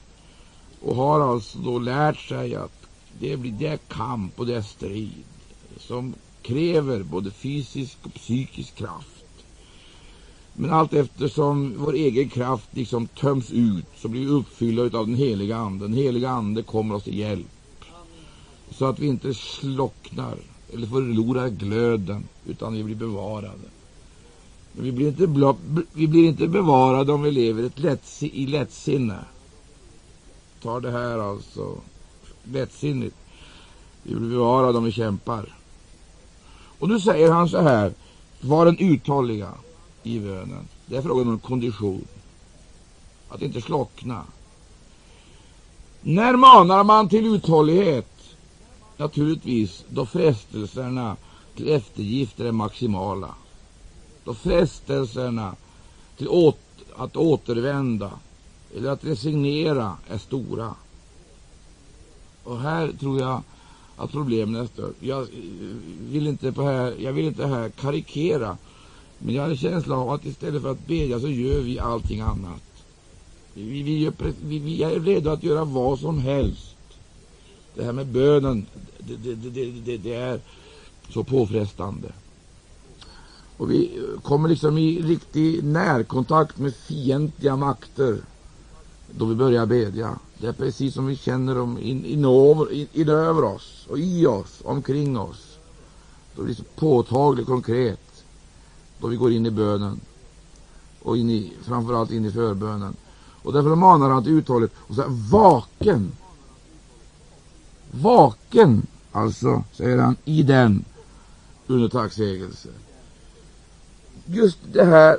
[0.84, 2.88] och har alltså då lärt sig att
[3.20, 5.24] det, blir, det är kamp och det är strid
[5.78, 9.26] som kräver både fysisk och psykisk kraft.
[10.54, 15.16] Men allt eftersom vår egen kraft liksom töms ut så blir vi uppfyllda av den
[15.16, 15.86] heliga Ande.
[15.86, 17.46] Den heliga Ande kommer oss till hjälp
[18.72, 20.38] så att vi inte slocknar
[20.74, 23.70] eller förlorar glöden utan vi blir bevarade.
[24.74, 25.56] Men vi blir inte,
[25.94, 29.20] vi blir inte bevarade om vi lever ett lättsi i lättsinne.
[30.64, 31.78] Tar det här alltså
[32.44, 33.16] lättsinnigt.
[34.04, 35.56] Vi vill bevarade om vi kämpar.
[36.80, 37.94] Och nu säger han så här,
[38.42, 39.50] var den uthålliga
[40.04, 40.68] i bönen.
[40.86, 42.08] Det är frågan om kondition.
[43.30, 44.24] Att inte slockna.
[46.02, 48.36] När manar man till uthållighet?
[48.98, 51.16] Naturligtvis då frestelserna
[51.56, 53.36] till eftergifter är maximala.
[54.24, 55.56] Då frestelserna
[56.18, 56.60] till åt,
[56.96, 58.12] att återvända
[58.76, 60.76] eller att resignera är stora.
[62.44, 63.42] Och här tror jag
[63.98, 64.94] att problemen är större.
[65.00, 65.28] Jag eh,
[66.00, 68.58] vill inte, på här, jag vill inte här karikera,
[69.18, 72.22] men jag har en känsla av att istället för att bedja så gör vi allting
[72.22, 72.62] annat.
[73.54, 76.76] Vi, vi, gör, vi, vi är redo att göra vad som helst.
[77.76, 78.66] Det här med bönen,
[78.98, 80.40] det, det, det, det är
[81.10, 82.12] så påfrestande.
[83.58, 88.18] Och vi kommer liksom i riktig närkontakt med fientliga makter
[89.18, 90.20] då vi börjar bedja.
[90.38, 92.26] Det är precis som vi känner dem in, in,
[92.72, 95.58] in, in oss och i oss, omkring oss.
[96.36, 98.00] Då blir det så påtagligt konkret
[99.00, 100.00] då vi går in i bönen
[101.02, 102.96] och in i, framförallt in i förbönen.
[103.44, 106.12] Och därför manar han till uthållighet och säger vaken.
[107.92, 110.86] Vaken, alltså, säger han, i den
[111.68, 112.70] under tacksägelse.
[114.26, 115.18] Just det här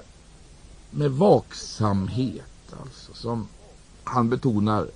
[0.91, 3.49] med vaksamhet, alltså, som
[4.05, 4.89] han betonar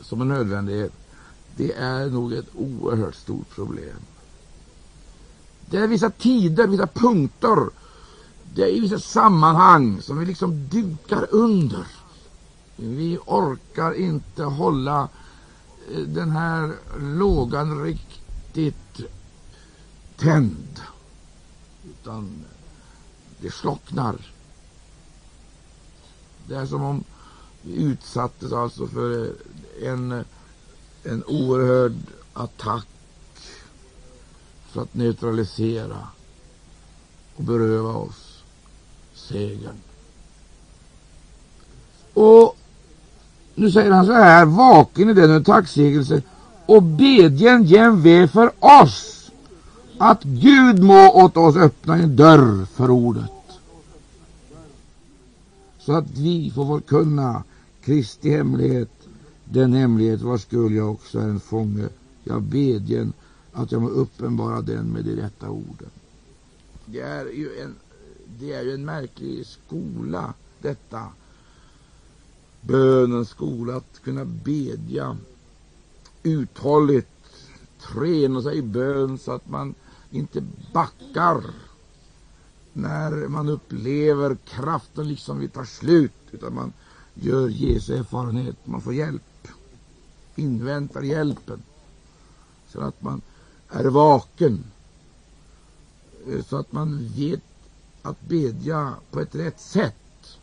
[0.00, 0.92] som en nödvändighet,
[1.56, 3.96] det är nog ett oerhört stort problem.
[5.70, 7.68] Det är vissa tider, vissa punkter,
[8.54, 11.86] det är vissa sammanhang som vi liksom dukar under.
[12.76, 15.08] Vi orkar inte hålla
[15.94, 19.00] eh, den här lågan riktigt
[20.16, 20.80] tänd.
[21.84, 22.44] Utan
[23.40, 24.16] det slocknar.
[26.48, 27.04] Det är som om
[27.66, 29.32] utsattes alltså för
[29.82, 30.24] en,
[31.04, 31.96] en oerhörd
[32.32, 32.86] attack
[34.70, 36.08] för att neutralisera
[37.36, 38.42] och beröva oss
[39.14, 39.76] segern.
[42.14, 42.56] Och
[43.54, 46.22] nu säger han så här, vaken i den tacksägelse
[46.66, 49.30] och bedjen jämväl för oss
[49.98, 53.30] att Gud må åt oss öppna en dörr för ordet
[55.84, 57.44] så att vi får förkunna
[57.80, 59.08] Kristi hemlighet,
[59.44, 61.88] den hemlighet vars skull jag också är en fånge.
[62.24, 63.12] Jag bedjen
[63.52, 65.90] att jag må uppenbara den med de rätta orden.
[66.86, 67.74] Det är ju en,
[68.40, 71.02] det är ju en märklig skola, detta.
[72.60, 75.16] Bönens skola, att kunna bedja
[76.22, 77.08] uthålligt,
[77.80, 79.74] träna sig i bön så att man
[80.10, 80.42] inte
[80.72, 81.42] backar
[82.72, 86.72] när man upplever kraften liksom vill ta slut, utan man
[87.14, 89.48] gör Jesu erfarenhet, man får hjälp,
[90.36, 91.62] inväntar hjälpen,
[92.68, 93.20] så att man
[93.70, 94.64] är vaken,
[96.28, 97.42] eh, så att man vet
[98.02, 100.38] att bedja på ett rätt sätt,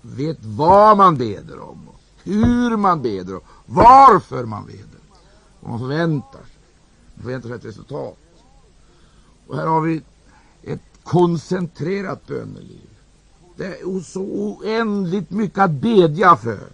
[0.00, 1.88] vet vad man beder om,
[2.22, 5.00] hur man beder om, varför man beder,
[5.60, 6.60] vad man förväntar sig,
[7.14, 8.18] man förväntar sig ett resultat.
[9.46, 10.02] Och här har vi
[11.10, 12.88] koncentrerat böneliv.
[13.56, 16.68] Det är så oändligt mycket att bedja för.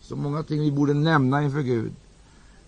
[0.00, 1.92] Så många ting vi borde nämna inför Gud.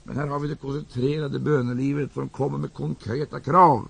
[0.03, 3.89] Men här har vi det koncentrerade bönelivet som kommer med konkreta krav.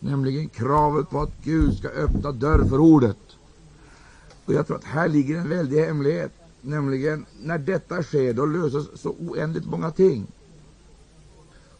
[0.00, 3.18] Nämligen kravet på att Gud ska öppna dörr för ordet.
[4.44, 6.32] Och jag tror att här ligger en väldig hemlighet.
[6.60, 10.26] Nämligen när detta sker, då löses så oändligt många ting.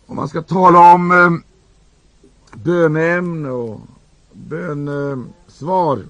[0.06, 3.80] Om man ska tala om eh, böneämne och
[4.37, 6.05] bönesvar eh,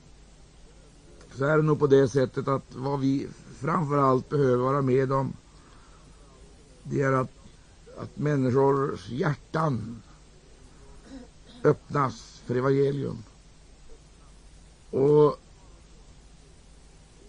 [1.35, 3.29] så är det nog på det sättet att vad vi
[3.61, 5.33] framför allt behöver vara med om
[6.83, 7.31] det är att,
[7.99, 10.03] att människors hjärtan
[11.65, 13.17] öppnas för evangelium.
[14.91, 15.41] Och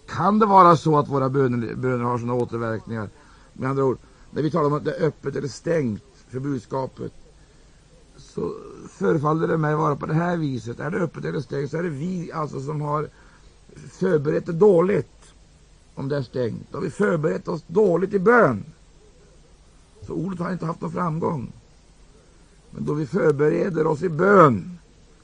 [0.06, 3.08] kan det vara så att våra böner, böner har sådana återverkningar?
[3.52, 3.98] Med andra ord,
[4.30, 7.12] när vi talar om att det är öppet eller stängt för budskapet
[8.16, 8.54] så
[8.98, 10.80] förefaller det mig vara på det här viset.
[10.80, 13.08] Är det öppet eller stängt så är det vi alltså som har
[13.90, 15.32] förberett det dåligt
[15.94, 16.66] om det är stängt.
[16.70, 18.64] Då har vi förberett oss dåligt i bön.
[20.06, 21.52] Så ordet har inte haft någon framgång.
[22.70, 24.78] Men då vi förbereder oss i bön,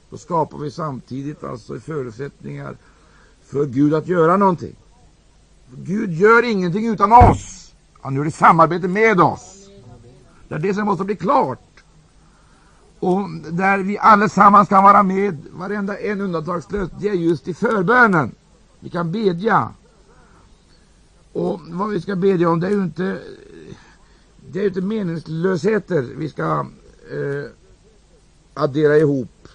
[0.09, 2.77] då skapar vi samtidigt alltså förutsättningar
[3.43, 4.75] för Gud att göra någonting.
[5.75, 7.73] Gud gör ingenting utan oss.
[8.01, 9.69] Han gör det i samarbete med oss.
[10.47, 11.74] Det är det som måste bli klart.
[13.05, 18.31] Och där vi allesammans kan vara med, varenda en undantagslöst, det är just i förbönen.
[18.79, 19.69] Vi kan bedja.
[21.33, 23.19] Och vad vi ska bedja om, det är ju inte,
[24.51, 26.67] det är inte meningslösheter vi ska
[27.11, 27.51] eh,
[28.53, 29.47] addera ihop.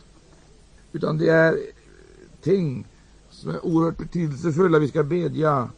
[0.93, 1.59] Utan det är
[2.43, 2.87] ting
[3.31, 4.79] som är oerhört betydelsefulla.
[4.79, 5.69] Vi ska bedja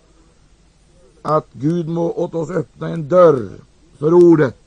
[1.22, 3.50] att Gud må åt oss öppna en dörr
[3.98, 4.61] för ordet.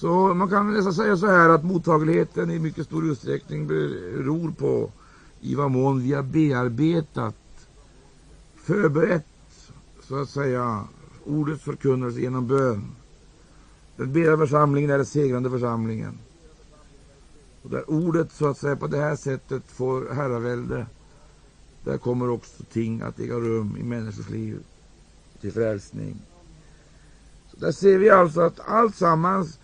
[0.00, 4.90] Så man kan nästan säga så här att mottagligheten i mycket stor utsträckning beror på
[5.40, 7.34] i vad mån vi har bearbetat,
[8.56, 9.26] förberett,
[10.02, 10.84] så att säga,
[11.24, 12.84] ordets förkunnelse genom bön.
[13.96, 16.18] Den bedjande församlingen är den segrande församlingen.
[17.62, 20.86] Och där ordet så att säga på det här sättet får herravälde,
[21.84, 24.58] där kommer också ting att äga rum i människors liv
[25.40, 26.16] till frälsning.
[27.50, 29.58] Så där ser vi alltså att allt sammans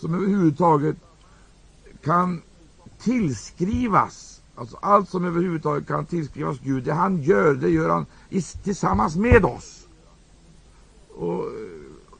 [0.00, 0.96] som överhuvudtaget
[2.02, 2.42] kan
[2.98, 8.42] tillskrivas, alltså allt som överhuvudtaget kan tillskrivas Gud, det han gör, det gör han i,
[8.42, 9.86] tillsammans med oss.
[11.14, 11.50] Och eh,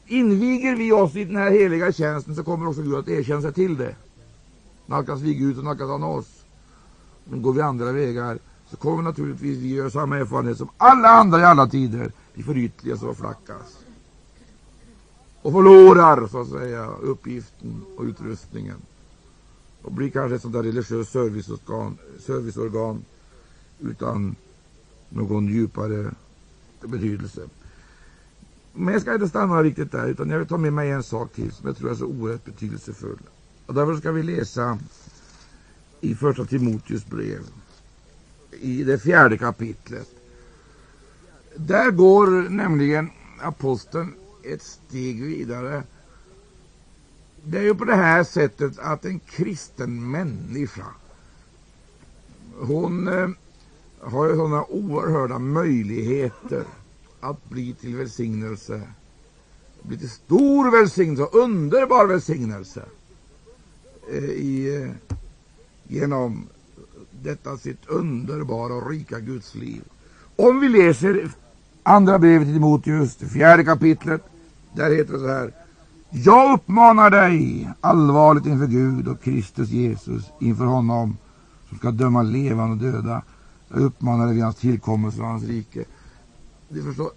[0.07, 3.53] inviger vi oss i den här heliga tjänsten så kommer också Gud att erkänna sig
[3.53, 3.97] till det.
[4.87, 6.45] Nalkas vi Gud så nalkas han oss.
[7.25, 8.39] Men går vi andra vägar
[8.71, 12.13] så kommer naturligtvis vi göra samma erfarenhet som alla andra i alla tider.
[12.35, 13.79] Vi förytligas och flackas
[15.43, 18.77] och förlorar så att säga uppgiften och utrustningen
[19.83, 23.05] och blir kanske ett sånt där religiöst serviceorgan, serviceorgan
[23.81, 24.37] utan
[25.09, 26.11] någon djupare
[26.81, 27.49] betydelse.
[28.73, 31.33] Men jag ska inte stanna riktigt där, utan jag vill ta med mig en sak
[31.33, 33.19] till som jag tror är så oerhört betydelsefull.
[33.67, 34.79] Och därför ska vi läsa
[36.01, 37.41] i första Timoteus brev,
[38.51, 40.09] i det fjärde kapitlet.
[41.57, 43.11] Där går nämligen
[43.41, 45.83] aposteln ett steg vidare.
[47.45, 50.87] Det är ju på det här sättet att en kristen människa
[52.61, 53.29] hon eh,
[54.01, 56.65] har ju sådana oerhörda möjligheter
[57.21, 58.83] att bli till välsignelse.
[59.83, 62.85] Bli till stor välsignelse, underbar välsignelse
[64.13, 65.17] eh, i, eh,
[65.89, 66.47] genom
[67.11, 69.83] detta sitt underbara och rika Guds liv.
[70.37, 71.31] Om vi läser
[71.83, 74.23] andra brevet till Timoteus, det fjärde kapitlet.
[74.73, 75.53] Där heter det så här.
[76.11, 81.17] Jag uppmanar dig allvarligt inför Gud och Kristus Jesus, inför honom
[81.69, 83.23] som ska döma levande och döda.
[83.69, 85.85] Jag uppmanar dig vid hans tillkommelse och hans rike.
[86.69, 87.11] Du förstår,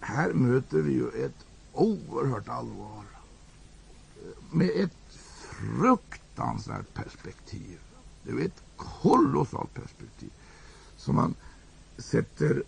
[0.00, 3.04] här möter vi ju ett oerhört allvar
[4.50, 5.18] med ett
[5.50, 7.78] fruktansvärt perspektiv.
[8.22, 10.30] Det är ett kolossalt perspektiv
[10.96, 11.34] som man
[11.98, 12.62] sätter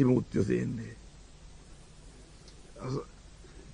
[0.00, 0.92] Timoteus in i.
[2.82, 3.04] Alltså,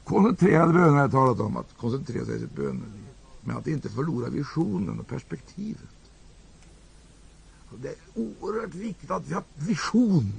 [0.05, 3.07] koncentrerade böner har jag talat om, att koncentrera sig i sitt böneliv.
[3.41, 5.97] Men att inte förlora visionen och perspektivet.
[7.71, 10.33] Alltså, det är oerhört viktigt att vi har vision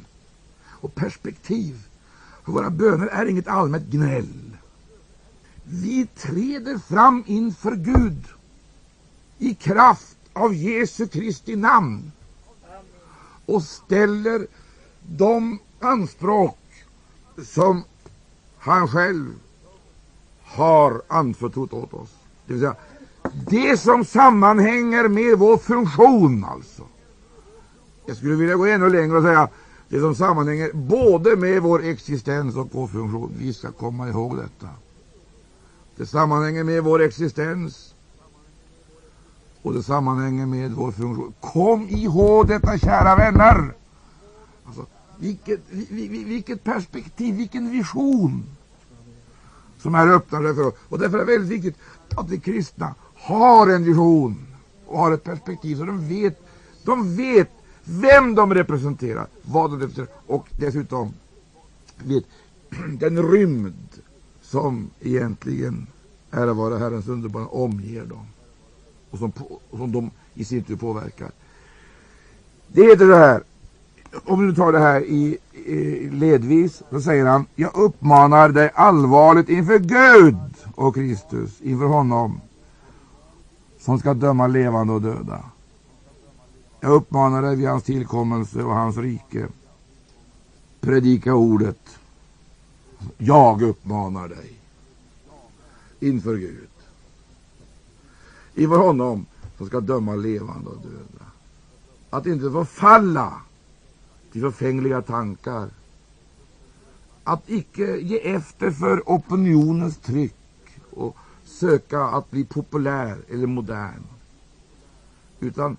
[0.62, 1.88] och perspektiv.
[2.44, 4.58] För våra böner är inget allmänt gnäll.
[5.64, 8.26] Vi träder fram inför Gud
[9.38, 12.12] i kraft av Jesu Kristi namn
[13.46, 14.48] och ställer
[15.02, 16.57] de anspråk
[17.45, 17.84] som
[18.57, 19.34] han själv
[20.43, 22.09] har anförtrott åt oss.
[22.45, 22.75] Det vill säga,
[23.49, 26.84] det som sammanhänger med vår funktion alltså.
[28.05, 29.49] Jag skulle vilja gå ännu längre och säga
[29.89, 33.32] det som sammanhänger både med vår existens och vår funktion.
[33.38, 34.69] Vi ska komma ihåg detta.
[35.95, 37.93] Det sammanhänger med vår existens
[39.61, 41.34] och det sammanhänger med vår funktion.
[41.41, 43.73] Kom ihåg detta, kära vänner!
[45.20, 48.43] Vilket, vilket perspektiv, vilken vision
[49.78, 50.74] som här öppnar sig för oss.
[50.89, 51.76] Och därför är det väldigt viktigt
[52.15, 54.47] att vi kristna har en vision
[54.86, 56.41] och har ett perspektiv så de vet,
[56.84, 57.49] de vet
[57.84, 61.13] vem de representerar, vad de representerar och dessutom
[62.03, 62.24] vet
[62.99, 64.01] den rymd
[64.41, 65.88] som egentligen
[66.32, 68.26] är vad vara Herrens underbara omger dem
[69.11, 69.32] och som,
[69.70, 71.32] och som de i sin tur påverkar.
[72.68, 73.43] Det heter så här,
[74.26, 79.49] om du tar det här i, i ledvis, så säger han, jag uppmanar dig allvarligt
[79.49, 80.38] inför Gud
[80.76, 82.41] och Kristus, inför honom
[83.80, 85.43] som ska döma levande och döda.
[86.80, 89.47] Jag uppmanar dig vid hans tillkommelse och hans rike.
[90.80, 91.99] Predika ordet.
[93.18, 94.60] Jag uppmanar dig
[95.99, 96.70] inför Gud.
[98.55, 99.26] Inför honom
[99.58, 101.26] som ska döma levande och döda.
[102.10, 103.34] Att inte förfalla
[104.38, 105.70] till förfängliga tankar.
[107.24, 110.36] Att icke ge efter för opinionens tryck
[110.92, 111.16] och
[111.46, 114.04] söka att bli populär eller modern.
[115.40, 115.78] Utan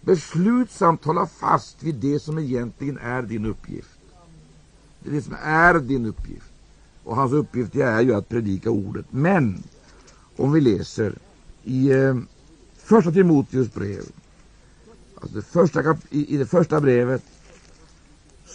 [0.00, 3.98] beslutsamt hålla fast vid det som egentligen är din uppgift.
[5.00, 6.52] Det är det som är din uppgift.
[7.04, 9.06] Och hans uppgift är ju att predika ordet.
[9.10, 9.62] Men
[10.36, 11.18] om vi läser
[11.64, 12.16] i eh,
[12.76, 14.02] första Timoteus brev,
[15.14, 17.22] alltså det första i, i det första brevet,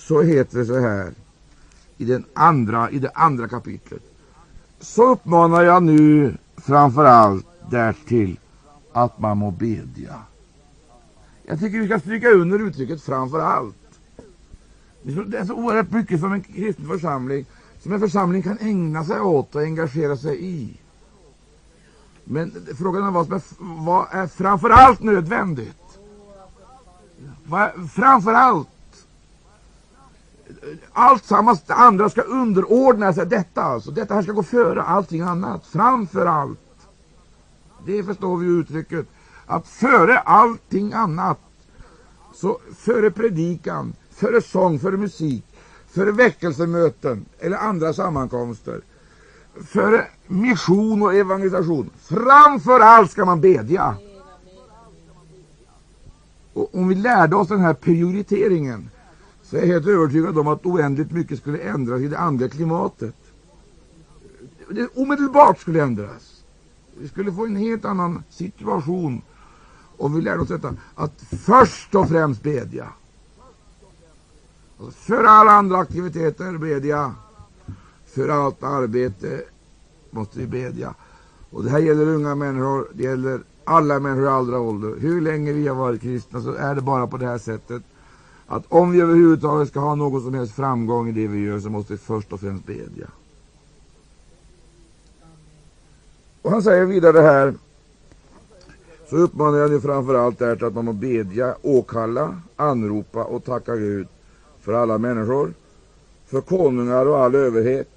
[0.07, 1.13] så heter det så här
[1.97, 4.03] i, den andra, i det andra kapitlet.
[4.79, 8.39] Så uppmanar jag nu framför allt därtill
[8.93, 10.21] att man må bedja.
[11.43, 13.75] Jag tycker vi ska stryka under uttrycket framför allt.
[15.03, 17.45] Det är så oerhört mycket som en kristen församling,
[17.79, 20.77] som en församling kan ägna sig åt och engagera sig i.
[22.23, 23.41] Men frågan är vad som är,
[23.85, 25.99] vad är framför allt nödvändigt.
[27.45, 28.67] Vad är framförallt
[30.93, 33.91] allt sammans, det andra ska underordna sig detta alltså.
[33.91, 35.65] Detta här ska gå före allting annat.
[35.65, 36.59] Framför allt.
[37.85, 39.05] Det förstår vi uttrycket.
[39.45, 41.39] Att före allting annat,
[42.33, 45.45] så före predikan, före sång, före musik,
[45.89, 48.81] före väckelsemöten eller andra sammankomster,
[49.65, 53.95] före mission och evangelisation, framför allt ska man bedja.
[56.53, 58.89] Och om vi lärde oss den här prioriteringen
[59.53, 63.15] så är jag helt övertygad om att oändligt mycket skulle ändras i det andliga klimatet.
[64.69, 66.43] Det omedelbart skulle ändras.
[66.97, 69.21] Vi skulle få en helt annan situation
[69.97, 72.87] om vi lärde oss detta, att först och främst bedja.
[74.79, 77.15] Alltså för alla andra aktiviteter bedja.
[78.05, 79.41] För allt arbete
[80.11, 80.93] måste vi bedja.
[81.49, 84.95] Och det här gäller unga människor, det gäller alla människor i alla ålder.
[84.99, 87.83] Hur länge vi har varit kristna så är det bara på det här sättet
[88.55, 91.69] att om vi överhuvudtaget ska ha någon som helst framgång i det vi gör så
[91.69, 93.07] måste vi först och främst bedja.
[96.41, 97.53] Och han säger vidare här,
[99.09, 104.07] så uppmanar jag nu framförallt därtill att man må bedja, åkalla, anropa och tacka Gud
[104.61, 105.53] för alla människor,
[106.25, 107.89] för konungar och all överhet,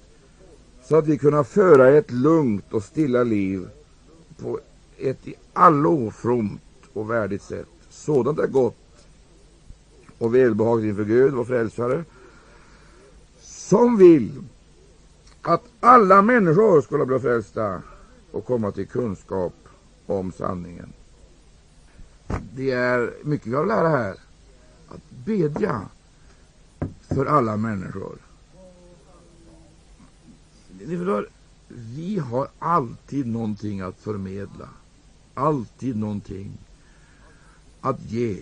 [0.83, 3.67] så att vi kunna föra ett lugnt och stilla liv
[4.41, 4.59] på
[4.97, 6.61] ett i allo fromt
[6.93, 7.67] och värdigt sätt.
[7.89, 8.86] Sådant är gott
[10.17, 12.03] och välbehagligt inför Gud, vår frälsare.
[13.39, 14.43] som vill
[15.41, 17.81] att alla människor skulle bli frälsta
[18.31, 19.53] och komma till kunskap
[20.05, 20.93] om sanningen.
[22.55, 24.15] Det är mycket vi har att lära här.
[24.87, 25.81] Att bedja
[27.01, 28.17] för alla människor.
[30.85, 31.29] Ni förstår,
[31.67, 34.69] vi har alltid någonting att förmedla.
[35.33, 36.57] Alltid någonting
[37.81, 38.39] att ge.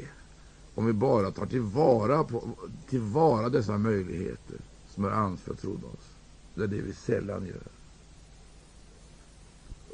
[0.76, 2.43] Om vi bara tar tillvara, på,
[2.89, 4.57] tillvara dessa möjligheter
[4.95, 6.09] som är anförtrodda oss.
[6.55, 7.67] Det är det vi sällan gör.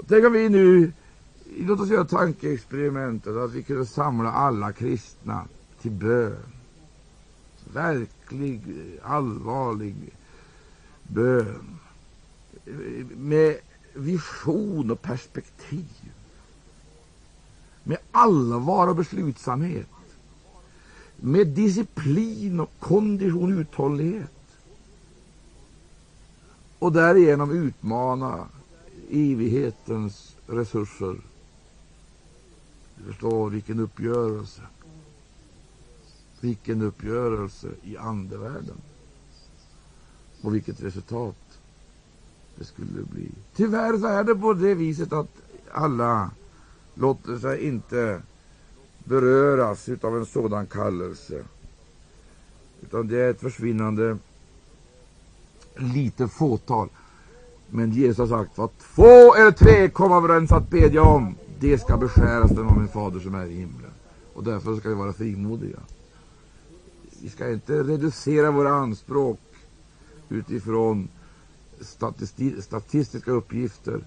[0.07, 0.91] Tänk om vi nu,
[1.57, 5.45] låt oss göra tankeexperimentet att vi kunde samla alla kristna
[5.82, 6.38] till bön.
[7.73, 8.61] Verklig,
[9.03, 9.95] allvarlig
[11.03, 11.79] bön.
[13.17, 13.57] Med
[13.93, 16.11] vision och perspektiv.
[17.84, 19.88] Med allvar och beslutsamhet.
[21.24, 24.32] Med disciplin och kondition och uthållighet.
[26.80, 28.47] Och därigenom utmana
[29.09, 31.15] evighetens resurser.
[32.97, 34.61] Du förstår vilken uppgörelse.
[36.39, 38.78] Vilken uppgörelse i andevärlden.
[40.41, 41.59] Och vilket resultat
[42.55, 43.32] det skulle bli.
[43.55, 45.32] Tyvärr så är det på det viset att
[45.72, 46.32] alla
[46.93, 48.22] låter sig inte
[49.04, 51.43] beröras av en sådan kallelse.
[52.82, 54.18] Utan det är ett försvinnande
[55.76, 56.89] litet fåtal.
[57.70, 61.97] Men Jesus har sagt vad två eller tre kommer överens att bedja om, det ska
[61.97, 63.91] beskäras den av min fader som är i himlen.
[64.34, 65.80] Och därför ska vi vara frimodiga.
[67.22, 69.39] Vi ska inte reducera våra anspråk
[70.30, 71.08] utifrån
[72.62, 74.02] statistiska uppgifter,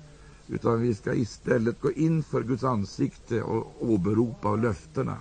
[0.49, 5.17] utan vi ska istället gå in för Guds ansikte och åberopa löftena.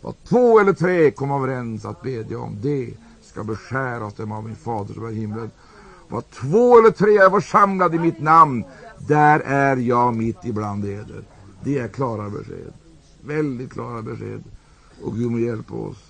[0.00, 4.56] Vad två eller tre kommer överens att bedja om, det ska beskäras dem av min
[4.56, 5.50] fader som är i himlen.
[6.08, 8.64] Vad två eller tre är församlade i mitt namn,
[8.98, 11.24] där är jag mitt ibland eder.
[11.64, 12.72] Det är klara besked.
[13.20, 14.44] Väldigt klara besked.
[15.02, 16.04] Och Gud må hjälpa oss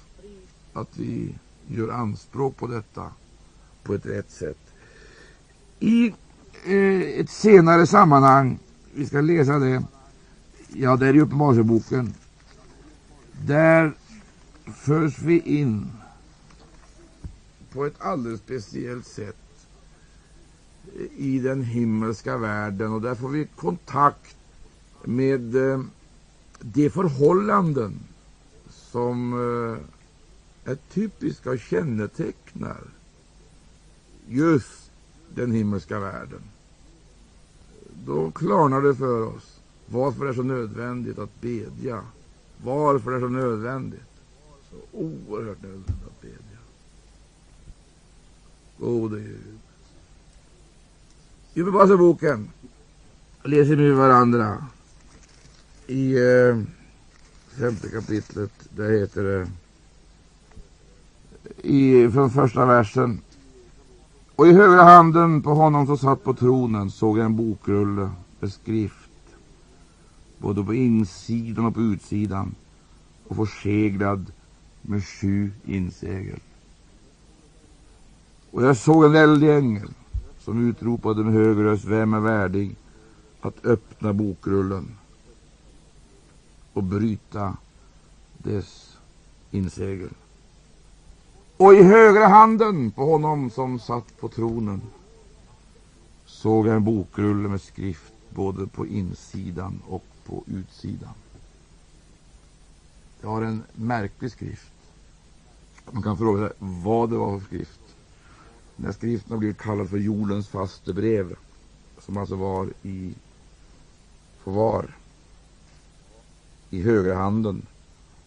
[0.73, 1.35] att vi
[1.67, 3.07] gör anspråk på detta
[3.83, 4.59] på ett rätt sätt.
[5.81, 6.15] I
[6.65, 8.59] ett senare sammanhang,
[8.95, 9.85] vi ska läsa det,
[10.69, 12.15] ja det är i Uppenbarelseboken,
[13.47, 13.93] där
[14.75, 15.93] förs vi in
[17.73, 19.37] på ett alldeles speciellt sätt
[21.17, 22.93] i den himmelska världen.
[22.93, 24.37] Och där får vi kontakt
[25.05, 25.83] med eh,
[26.61, 28.01] de förhållanden
[28.71, 32.81] som eh, är typiska och kännetecknar
[34.29, 34.88] just
[35.35, 36.43] den himmelska världen.
[38.07, 42.03] Då klarnar det för oss varför det är så nödvändigt att bedja.
[42.65, 44.01] Varför det är så nödvändigt.
[44.71, 46.59] Så oerhört nödvändigt att bedja.
[48.79, 49.59] Gode Gud.
[51.55, 51.63] I
[51.97, 52.51] boken.
[53.43, 54.67] läser vi med varandra
[55.87, 56.63] i eh,
[57.59, 58.53] femte kapitlet.
[58.77, 59.49] Där heter det
[61.63, 63.21] i, från första versen.
[64.39, 68.11] Och i högra handen på honom som satt på tronen såg jag en bokrulle
[68.41, 69.11] med skrift
[70.39, 72.55] både på insidan och på utsidan
[73.29, 74.33] och förseglad
[74.83, 76.41] med sju insegel.
[78.51, 79.91] Och jag såg en väldig ängel
[80.39, 82.77] som utropade med hög röst, vem är värdig
[83.41, 84.97] att öppna bokrullen
[86.73, 87.57] och bryta
[88.39, 88.97] dess
[89.51, 90.11] insegel.
[91.59, 94.83] Och i högra handen på honom som satt på tronen
[96.27, 101.15] såg jag en bokrulle med skrift både på insidan och på utsidan.
[103.21, 104.73] Det har en märklig skrift.
[105.91, 107.81] Man kan fråga sig vad det var för skrift.
[108.77, 111.37] Den här skriften har blivit kallad för jordens fastebrev,
[111.99, 113.15] som alltså var i
[114.45, 114.97] förvar
[116.71, 117.67] i högra handen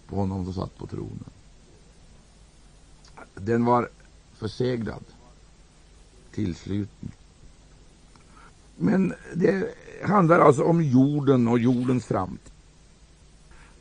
[0.08, 1.26] på honom som satt på tronen.
[3.36, 3.90] Den var
[4.34, 5.04] förseglad,
[6.32, 7.12] tillsluten.
[8.78, 12.52] Men det handlar alltså om jorden och jordens framtid.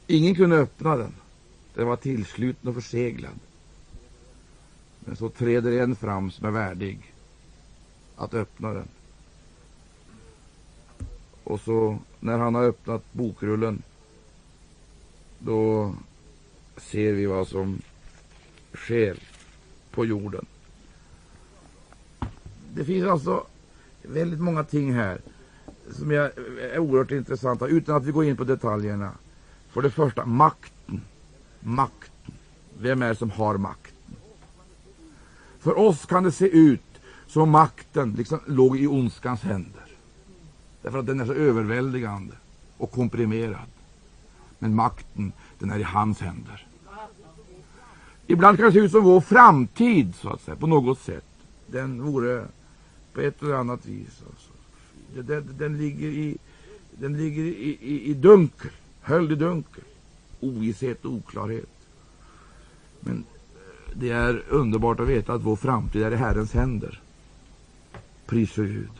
[0.07, 1.15] Ingen kunde öppna den.
[1.75, 3.39] Den var tillsluten och förseglad.
[5.01, 7.15] Men så träder en fram som är värdig
[8.17, 8.89] att öppna den.
[11.45, 13.83] Och så när han har öppnat bokrullen
[15.39, 15.95] då
[16.77, 17.83] ser vi vad som
[18.75, 19.19] sker
[19.91, 20.47] på jorden.
[22.75, 23.47] Det finns alltså
[24.03, 25.21] väldigt många ting här
[25.93, 29.13] som är, är oerhört intressanta utan att vi går in på detaljerna.
[29.71, 31.01] För det första, makten.
[31.61, 32.35] Makten.
[32.79, 34.17] Vem är det som har makten?
[35.59, 36.83] För oss kan det se ut
[37.27, 39.85] som makten liksom låg i ondskans händer.
[40.83, 42.35] Därför att den är så överväldigande
[42.77, 43.69] och komprimerad.
[44.59, 46.67] Men makten, den är i hans händer.
[48.31, 51.25] Ibland kan det se ut som vår framtid, så att säga, på något sätt.
[51.67, 52.45] Den vore
[53.13, 54.23] på ett eller annat vis.
[54.27, 54.51] Alltså.
[55.23, 56.37] Den, den, ligger i,
[56.91, 58.71] den ligger i, i, i dunkel,
[59.01, 59.85] höljd i dunkel.
[60.41, 61.71] Ovisshet och oklarhet.
[63.01, 63.25] Men
[63.95, 67.01] det är underbart att veta att vår framtid är i Herrens händer.
[68.27, 68.91] Pris för Gud.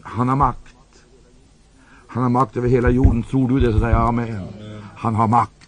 [0.00, 1.04] Han har makt.
[2.06, 3.22] Han har makt över hela jorden.
[3.22, 4.46] Tror du det så säger jag amen.
[4.96, 5.61] Han har makt.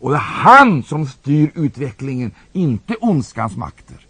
[0.00, 4.06] Och det är han som styr utvecklingen, inte ondskans makter.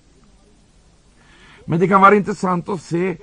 [1.64, 3.16] Men det kan vara intressant att se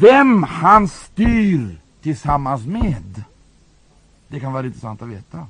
[0.00, 3.24] vem han styr tillsammans med.
[4.28, 5.46] Det kan vara intressant att veta.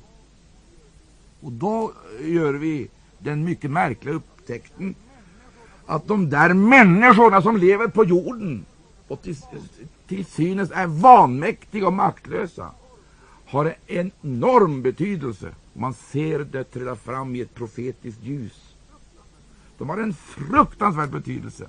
[1.40, 2.88] Och då gör vi
[3.18, 4.94] den mycket märkliga upptäckten
[5.86, 8.64] att de där människorna som lever på jorden
[9.08, 9.36] och till,
[10.06, 12.70] till synes är vanmäktiga och maktlösa
[13.52, 15.54] har en enorm betydelse.
[15.72, 18.74] Man ser det träda fram i ett profetiskt ljus.
[19.78, 21.66] De har en fruktansvärd betydelse.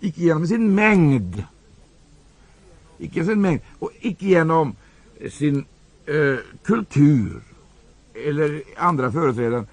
[0.00, 1.44] Icke genom sin mängd,
[2.98, 4.76] icke genom sin mängd och icke genom
[5.30, 5.64] sin
[6.06, 7.42] eh, kultur
[8.14, 9.64] eller andra företrädare.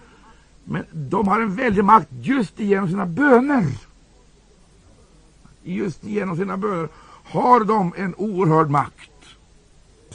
[0.64, 3.66] Men de har en väldig makt just genom sina böner.
[5.64, 6.90] Just genom sina böner
[7.24, 9.11] har de en oerhörd makt.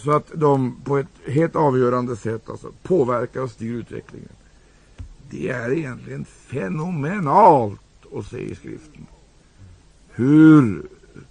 [0.06, 4.28] Så att de på ett helt avgörande sätt alltså, påverkar och styr utvecklingen.
[5.30, 7.80] Det är egentligen fenomenalt
[8.14, 9.06] att se i skriften.
[10.10, 10.82] Hur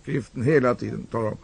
[0.01, 1.37] skriften hela tiden talar om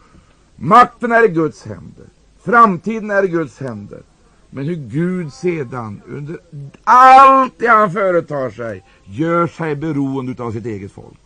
[0.55, 2.05] makten är i Guds händer.
[2.43, 4.01] Framtiden är i Guds händer.
[4.49, 6.39] Men hur Gud sedan under
[6.83, 11.19] allt det han företar sig gör sig beroende av sitt eget folk.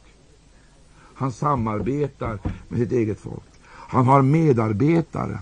[1.16, 3.43] Han samarbetar med sitt eget folk.
[3.68, 5.39] Han har medarbetare.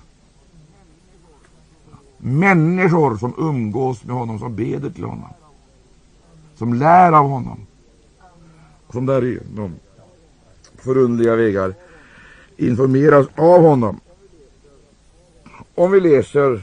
[2.25, 5.33] Människor som umgås med honom, som beder till honom.
[6.55, 7.65] Som lär av honom.
[8.91, 9.75] Som därigenom
[10.75, 11.73] förundliga vägar
[12.57, 13.99] informeras av honom.
[15.75, 16.61] Om vi läser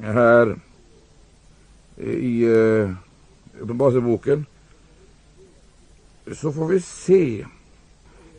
[0.00, 0.56] här
[1.96, 2.90] i eh,
[3.60, 4.46] Uppenbarelseboken
[6.34, 7.46] så får vi se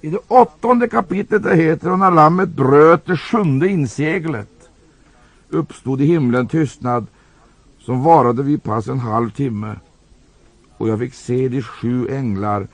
[0.02, 4.53] i det åttonde kapitlet det heter och när lammet bröt det sjunde inseglet
[5.54, 7.08] uppstod i himlen tystnad
[7.80, 9.76] som varade vid pass en halv timme
[10.78, 12.68] och jag fick se de sju änglar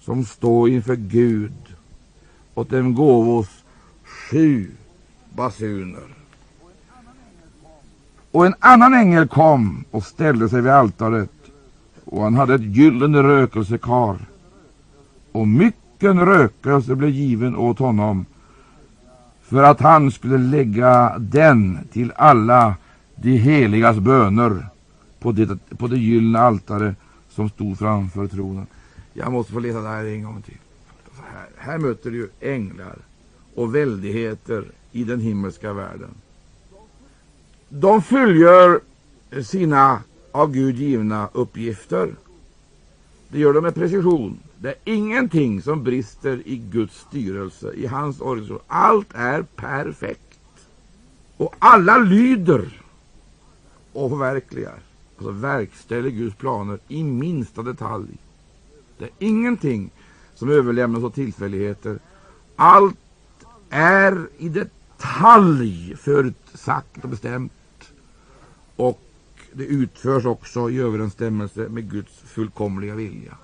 [0.00, 1.52] som stod inför Gud
[2.54, 3.48] och dem gåvos
[4.04, 4.70] sju
[5.34, 6.14] basuner.
[8.30, 11.30] Och en annan ängel kom och ställde sig vid altaret
[12.04, 14.18] och han hade ett gyllene rökelsekar
[15.32, 18.26] och mycken rökelse blev given åt honom
[19.50, 22.74] för att han skulle lägga den till alla
[23.14, 24.66] de heligas böner
[25.18, 26.94] på det, på det gyllene altare
[27.28, 28.66] som stod framför tronen.
[29.12, 30.58] Jag måste få läsa det här en gång till.
[31.32, 32.96] Här, här möter du änglar
[33.54, 36.14] och väldigheter i den himmelska världen.
[37.68, 38.80] De fullgör
[39.44, 42.14] sina av Gud givna uppgifter.
[43.28, 44.38] Det gör de med precision.
[44.62, 48.62] Det är ingenting som brister i Guds styrelse, i hans organisation.
[48.66, 50.38] Allt är perfekt.
[51.36, 52.82] Och alla lyder
[53.92, 54.78] och förverkligar,
[55.16, 58.18] alltså verkställer Guds planer i minsta detalj.
[58.98, 59.90] Det är ingenting
[60.34, 61.98] som överlämnas åt tillfälligheter.
[62.56, 62.96] Allt
[63.70, 67.52] är i detalj förutsagt och bestämt.
[68.76, 69.00] Och
[69.52, 73.36] det utförs också i överensstämmelse med Guds fullkomliga vilja.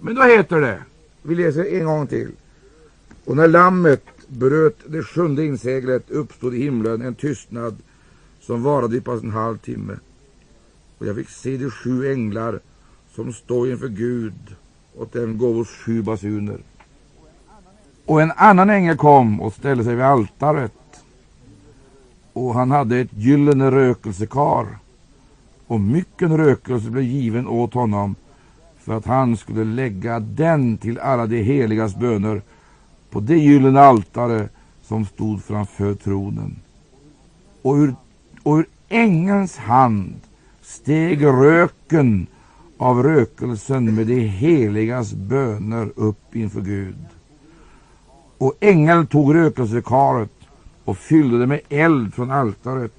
[0.00, 0.82] Men då heter det,
[1.22, 2.30] vi läser en gång till.
[3.24, 7.76] Och när lammet bröt det sjunde inseglet uppstod i himlen en tystnad
[8.40, 9.96] som varade i pass en halv timme.
[10.98, 12.60] Och jag fick se de sju änglar
[13.14, 14.56] som stod inför Gud
[14.96, 16.58] och dem gåvos sju basuner.
[18.06, 20.72] Och en annan ängel kom och ställde sig vid altaret
[22.32, 24.66] och han hade ett gyllene rökelsekar
[25.66, 28.14] och mycken rökelse blev given åt honom
[28.90, 32.42] för att han skulle lägga den till alla de heligas böner
[33.10, 34.48] på det gyllene altare
[34.82, 36.56] som stod framför tronen.
[37.62, 37.94] Och ur,
[38.42, 40.14] och ur ängelns hand
[40.62, 42.26] steg röken
[42.78, 47.06] av rökelsen med de heligas böner upp inför Gud.
[48.38, 50.34] Och ängeln tog rökelsekaret
[50.84, 52.94] och fyllde det med eld från altaret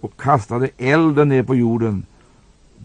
[0.00, 2.06] och kastade elden ner på jorden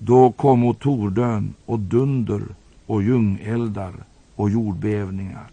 [0.04, 2.42] då kom tordön och dunder
[2.86, 3.94] och ljungeldar
[4.36, 5.48] och jordbävningar.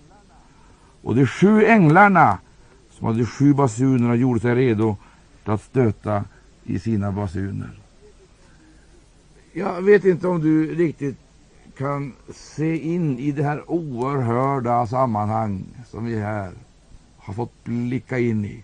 [1.03, 2.39] Och de sju änglarna
[2.91, 4.97] som hade sju basunerna gjorde sig redo
[5.45, 6.25] för att stöta
[6.65, 7.71] i sina basuner.
[9.53, 11.17] Jag vet inte om du riktigt
[11.77, 16.53] kan se in i det här oerhörda sammanhang som vi här
[17.19, 18.63] har fått blicka in i.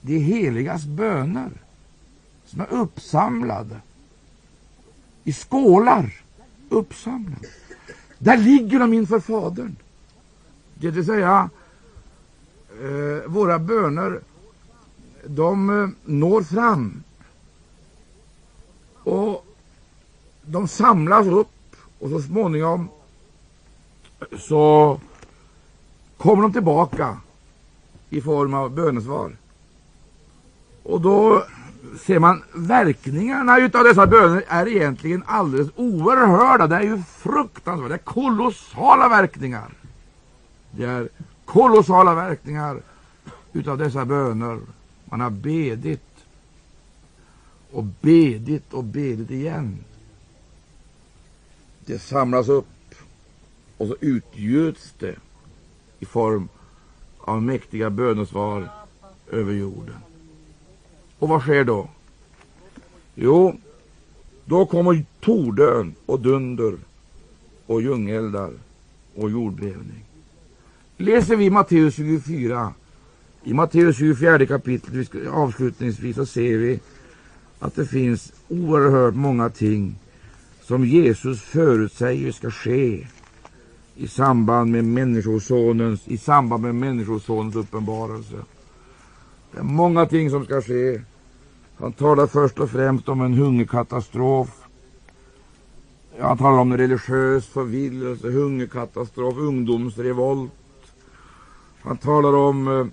[0.00, 1.50] De heligas böner
[2.44, 3.80] som är uppsamlade
[5.24, 6.22] i skålar.
[6.68, 7.48] Uppsamlade.
[8.18, 9.76] Där ligger de inför Fadern.
[10.74, 11.50] Det vill säga,
[12.82, 14.20] eh, våra böner,
[15.26, 17.02] de eh, når fram.
[19.02, 19.46] Och
[20.42, 22.88] de samlas upp och så småningom
[24.38, 25.00] så
[26.16, 27.16] kommer de tillbaka
[28.10, 29.36] i form av bönesvar.
[30.82, 31.44] Och då
[31.98, 36.66] ser man verkningarna utav dessa böner är egentligen alldeles oerhörda.
[36.66, 37.88] Det är ju fruktansvärt.
[37.88, 39.70] Det är kolossala verkningar.
[40.70, 41.08] Det är
[41.44, 42.80] kolossala verkningar
[43.52, 44.60] utav dessa böner.
[45.04, 46.24] Man har bedit
[47.72, 49.78] och bedit och bedit igen.
[51.86, 52.66] Det samlas upp
[53.76, 55.14] och så utgjuts det
[55.98, 56.48] i form
[57.18, 58.68] av mäktiga bönesvar
[59.30, 59.96] över jorden.
[61.22, 61.88] Och vad sker då?
[63.14, 63.56] Jo,
[64.44, 66.74] då kommer tordön och dunder
[67.66, 68.50] och ljungeldar
[69.14, 70.04] och jordbävning.
[70.96, 72.74] Läser vi Matteus 24,
[73.44, 76.80] i Matteus 24 kapitel avslutningsvis så ser vi
[77.58, 79.94] att det finns oerhört många ting
[80.62, 83.06] som Jesus förutsäger ska ske
[83.96, 88.36] i samband med Människosonens, i samband med Människosonens uppenbarelse.
[89.52, 91.00] Det är många ting som ska ske.
[91.82, 94.66] Han talar först och främst om en hungerkatastrof.
[96.20, 100.52] Han talar om religiös förvillelse, hungerkatastrof, ungdomsrevolt.
[101.82, 102.86] Han talar om eh,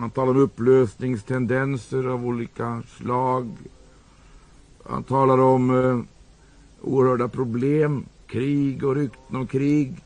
[0.00, 3.50] han talar om upplösningstendenser av olika slag.
[4.84, 6.00] Han talar om eh,
[6.82, 9.96] oerhörda problem, krig och rykten om krig,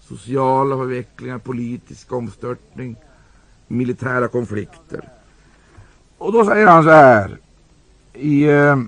[0.00, 2.96] sociala förvecklingar, politisk omstörtning,
[3.68, 5.19] militära konflikter.
[6.20, 7.38] Och då säger han så här
[8.12, 8.78] i, eh,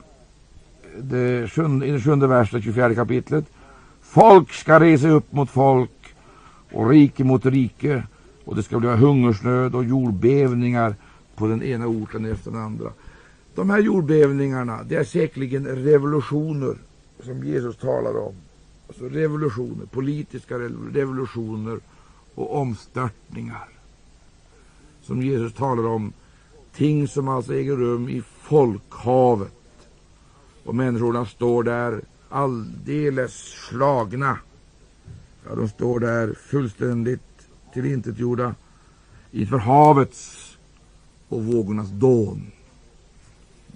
[0.99, 3.45] det sjunde, i den sjunde versen, 24 kapitlet.
[4.03, 6.15] Folk ska resa upp mot folk
[6.73, 8.03] och rike mot rike
[8.45, 10.95] och det ska bli hungersnöd och jordbävningar
[11.37, 12.91] på den ena orten efter den andra.
[13.55, 16.77] De här jordbävningarna, det är säkerligen revolutioner
[17.23, 18.35] som Jesus talar om.
[18.89, 20.59] Alltså revolutioner, politiska
[20.93, 21.81] revolutioner
[22.35, 23.69] och omstörtningar.
[25.03, 26.13] Som Jesus talar om
[26.75, 29.53] ting som alltså äger rum i folkhavet.
[30.65, 33.35] Och människorna står där alldeles
[33.69, 34.39] slagna.
[35.49, 37.21] Ja, de står där fullständigt
[37.73, 38.55] tillintetgjorda
[39.31, 40.49] inför havets
[41.29, 42.47] och vågornas dån.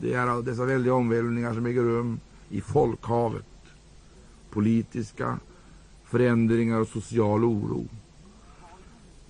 [0.01, 3.44] Det är alla dessa väldiga omvälvningar som äger rum i folkhavet.
[4.51, 5.38] Politiska
[6.05, 7.86] förändringar och social oro.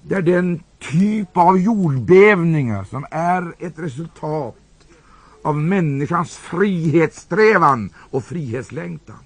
[0.08, 4.56] Det är den typ av jordbävningar som är ett resultat
[5.42, 9.16] av människans frihetssträvan och frihetslängtan.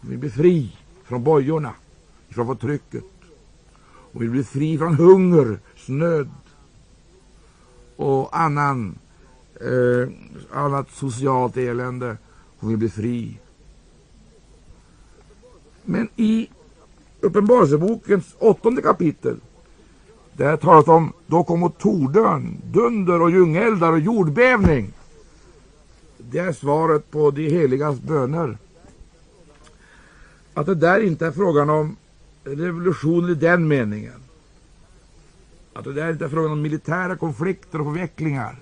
[0.00, 1.74] Vi blir fri från bojorna,
[2.28, 3.04] från förtrycket.
[4.12, 6.30] Och vi blir fri från hunger, snöd
[7.96, 8.98] och annan,
[9.60, 10.08] eh,
[10.58, 12.16] annat socialt elände.
[12.58, 13.38] Och vi blir fri.
[15.84, 16.48] Men i
[17.24, 19.36] Uppenbarelsebokens åttonde kapitel.
[20.32, 24.92] Där talas om, då kommer tordön, dunder och ljungeldar och jordbävning.
[26.18, 28.58] Det är svaret på de heligas böner.
[30.54, 31.96] Att det där inte är frågan om
[32.44, 34.20] revolution i den meningen.
[35.72, 38.56] Att det där inte är frågan om militära konflikter och förvecklingar.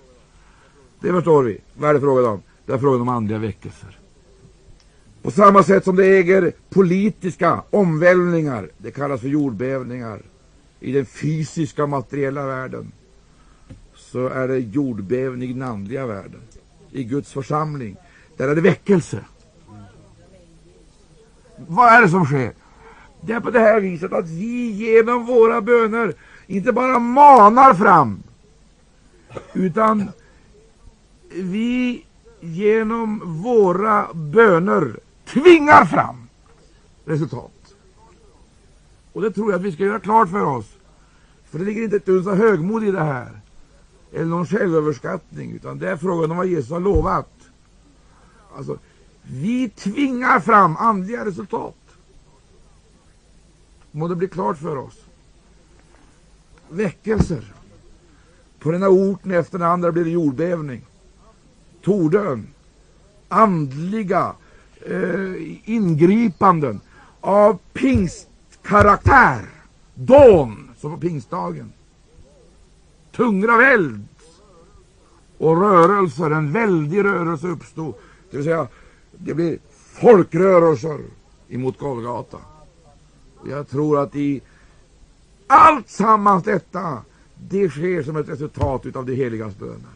[1.00, 1.58] Det förstår vi.
[1.74, 2.42] Vad är det frågan om?
[2.66, 4.01] Det är frågan om andliga väckelser.
[5.22, 10.22] På samma sätt som det äger politiska omvälvningar, det kallas för jordbävningar,
[10.80, 12.92] i den fysiska materiella världen,
[13.94, 16.40] så är det jordbävning i den andliga världen.
[16.90, 17.96] I Guds församling,
[18.36, 19.18] där är det väckelse.
[21.56, 22.52] Vad är det som sker?
[23.20, 26.14] Det är på det här viset att vi genom våra böner
[26.46, 28.22] inte bara manar fram,
[29.52, 30.10] utan
[31.34, 32.04] vi
[32.40, 35.00] genom våra böner
[35.32, 36.28] tvingar fram
[37.04, 37.74] resultat.
[39.12, 40.66] Och det tror jag att vi ska göra klart för oss.
[41.44, 43.40] För det ligger inte ett uns av högmod i det här.
[44.12, 45.52] Eller någon självöverskattning.
[45.52, 47.30] Utan det är frågan om vad Jesus har lovat.
[48.56, 48.78] Alltså,
[49.22, 51.74] vi tvingar fram andliga resultat.
[53.90, 55.04] Må det bli klart för oss.
[56.68, 57.54] Väckelser.
[58.58, 60.86] På den här orten efter den andra blir det jordbävning.
[61.82, 62.46] Tordön.
[63.28, 64.34] Andliga
[64.86, 66.80] eh, ingripanden
[67.20, 69.40] av pingstkaraktär.
[69.94, 71.72] Dån, som på pingstdagen.
[73.16, 74.04] Tungor av eld
[75.38, 76.30] och rörelser.
[76.30, 77.94] En väldig rörelse uppstod.
[78.30, 78.68] Det vill säga,
[79.12, 80.98] det blir folkrörelser
[81.48, 82.38] emot Golgata.
[83.48, 84.40] Jag tror att i
[85.46, 87.02] allt sammans detta,
[87.34, 89.92] det sker som ett resultat av de heligas böner.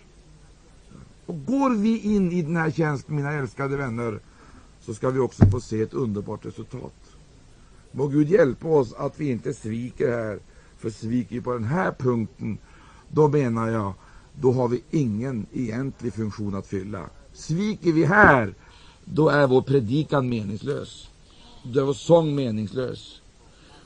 [1.27, 4.19] Och går vi in i den här tjänsten, mina älskade vänner,
[4.87, 6.95] så ska vi också få se ett underbart resultat.
[7.93, 10.39] Må Gud hjälpa oss att vi inte sviker här.
[10.79, 12.59] För sviker vi på den här punkten,
[13.09, 13.93] då menar jag,
[14.41, 17.05] då har vi ingen egentlig funktion att fylla.
[17.33, 18.55] Sviker vi här,
[19.05, 21.09] då är vår predikan meningslös.
[21.63, 23.21] Då är vår sång meningslös.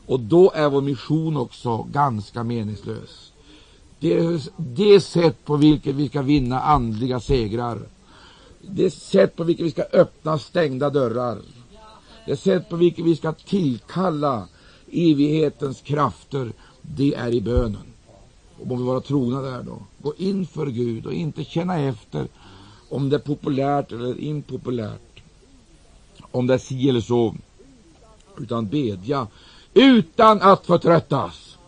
[0.06, 3.32] Och då är vår mission också ganska meningslös.
[4.00, 7.78] Det är det sätt på vilket vi ska vinna andliga segrar.
[8.60, 11.38] Det sätt på vilket vi ska öppna stängda dörrar.
[12.26, 14.48] Det sätt på vilket vi ska tillkalla
[14.92, 16.52] evighetens krafter,
[16.82, 17.86] det är i bönen.
[18.60, 19.82] Och må vi vara trogna där då.
[19.98, 22.28] Gå in för Gud och inte känna efter
[22.88, 25.22] om det är populärt eller impopulärt.
[26.30, 27.34] Om det är si eller så.
[28.38, 29.26] Utan bedja
[29.74, 31.58] utan att förtröttas.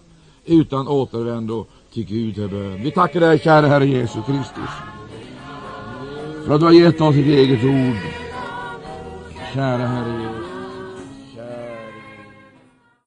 [0.45, 2.83] Utan återvändo till Gud i bön.
[2.83, 4.71] Vi tackar dig, kära Herre Jesus Kristus,
[6.47, 7.97] för att du har gett oss ditt eget ord.
[9.55, 10.42] Kära Herre Jesus.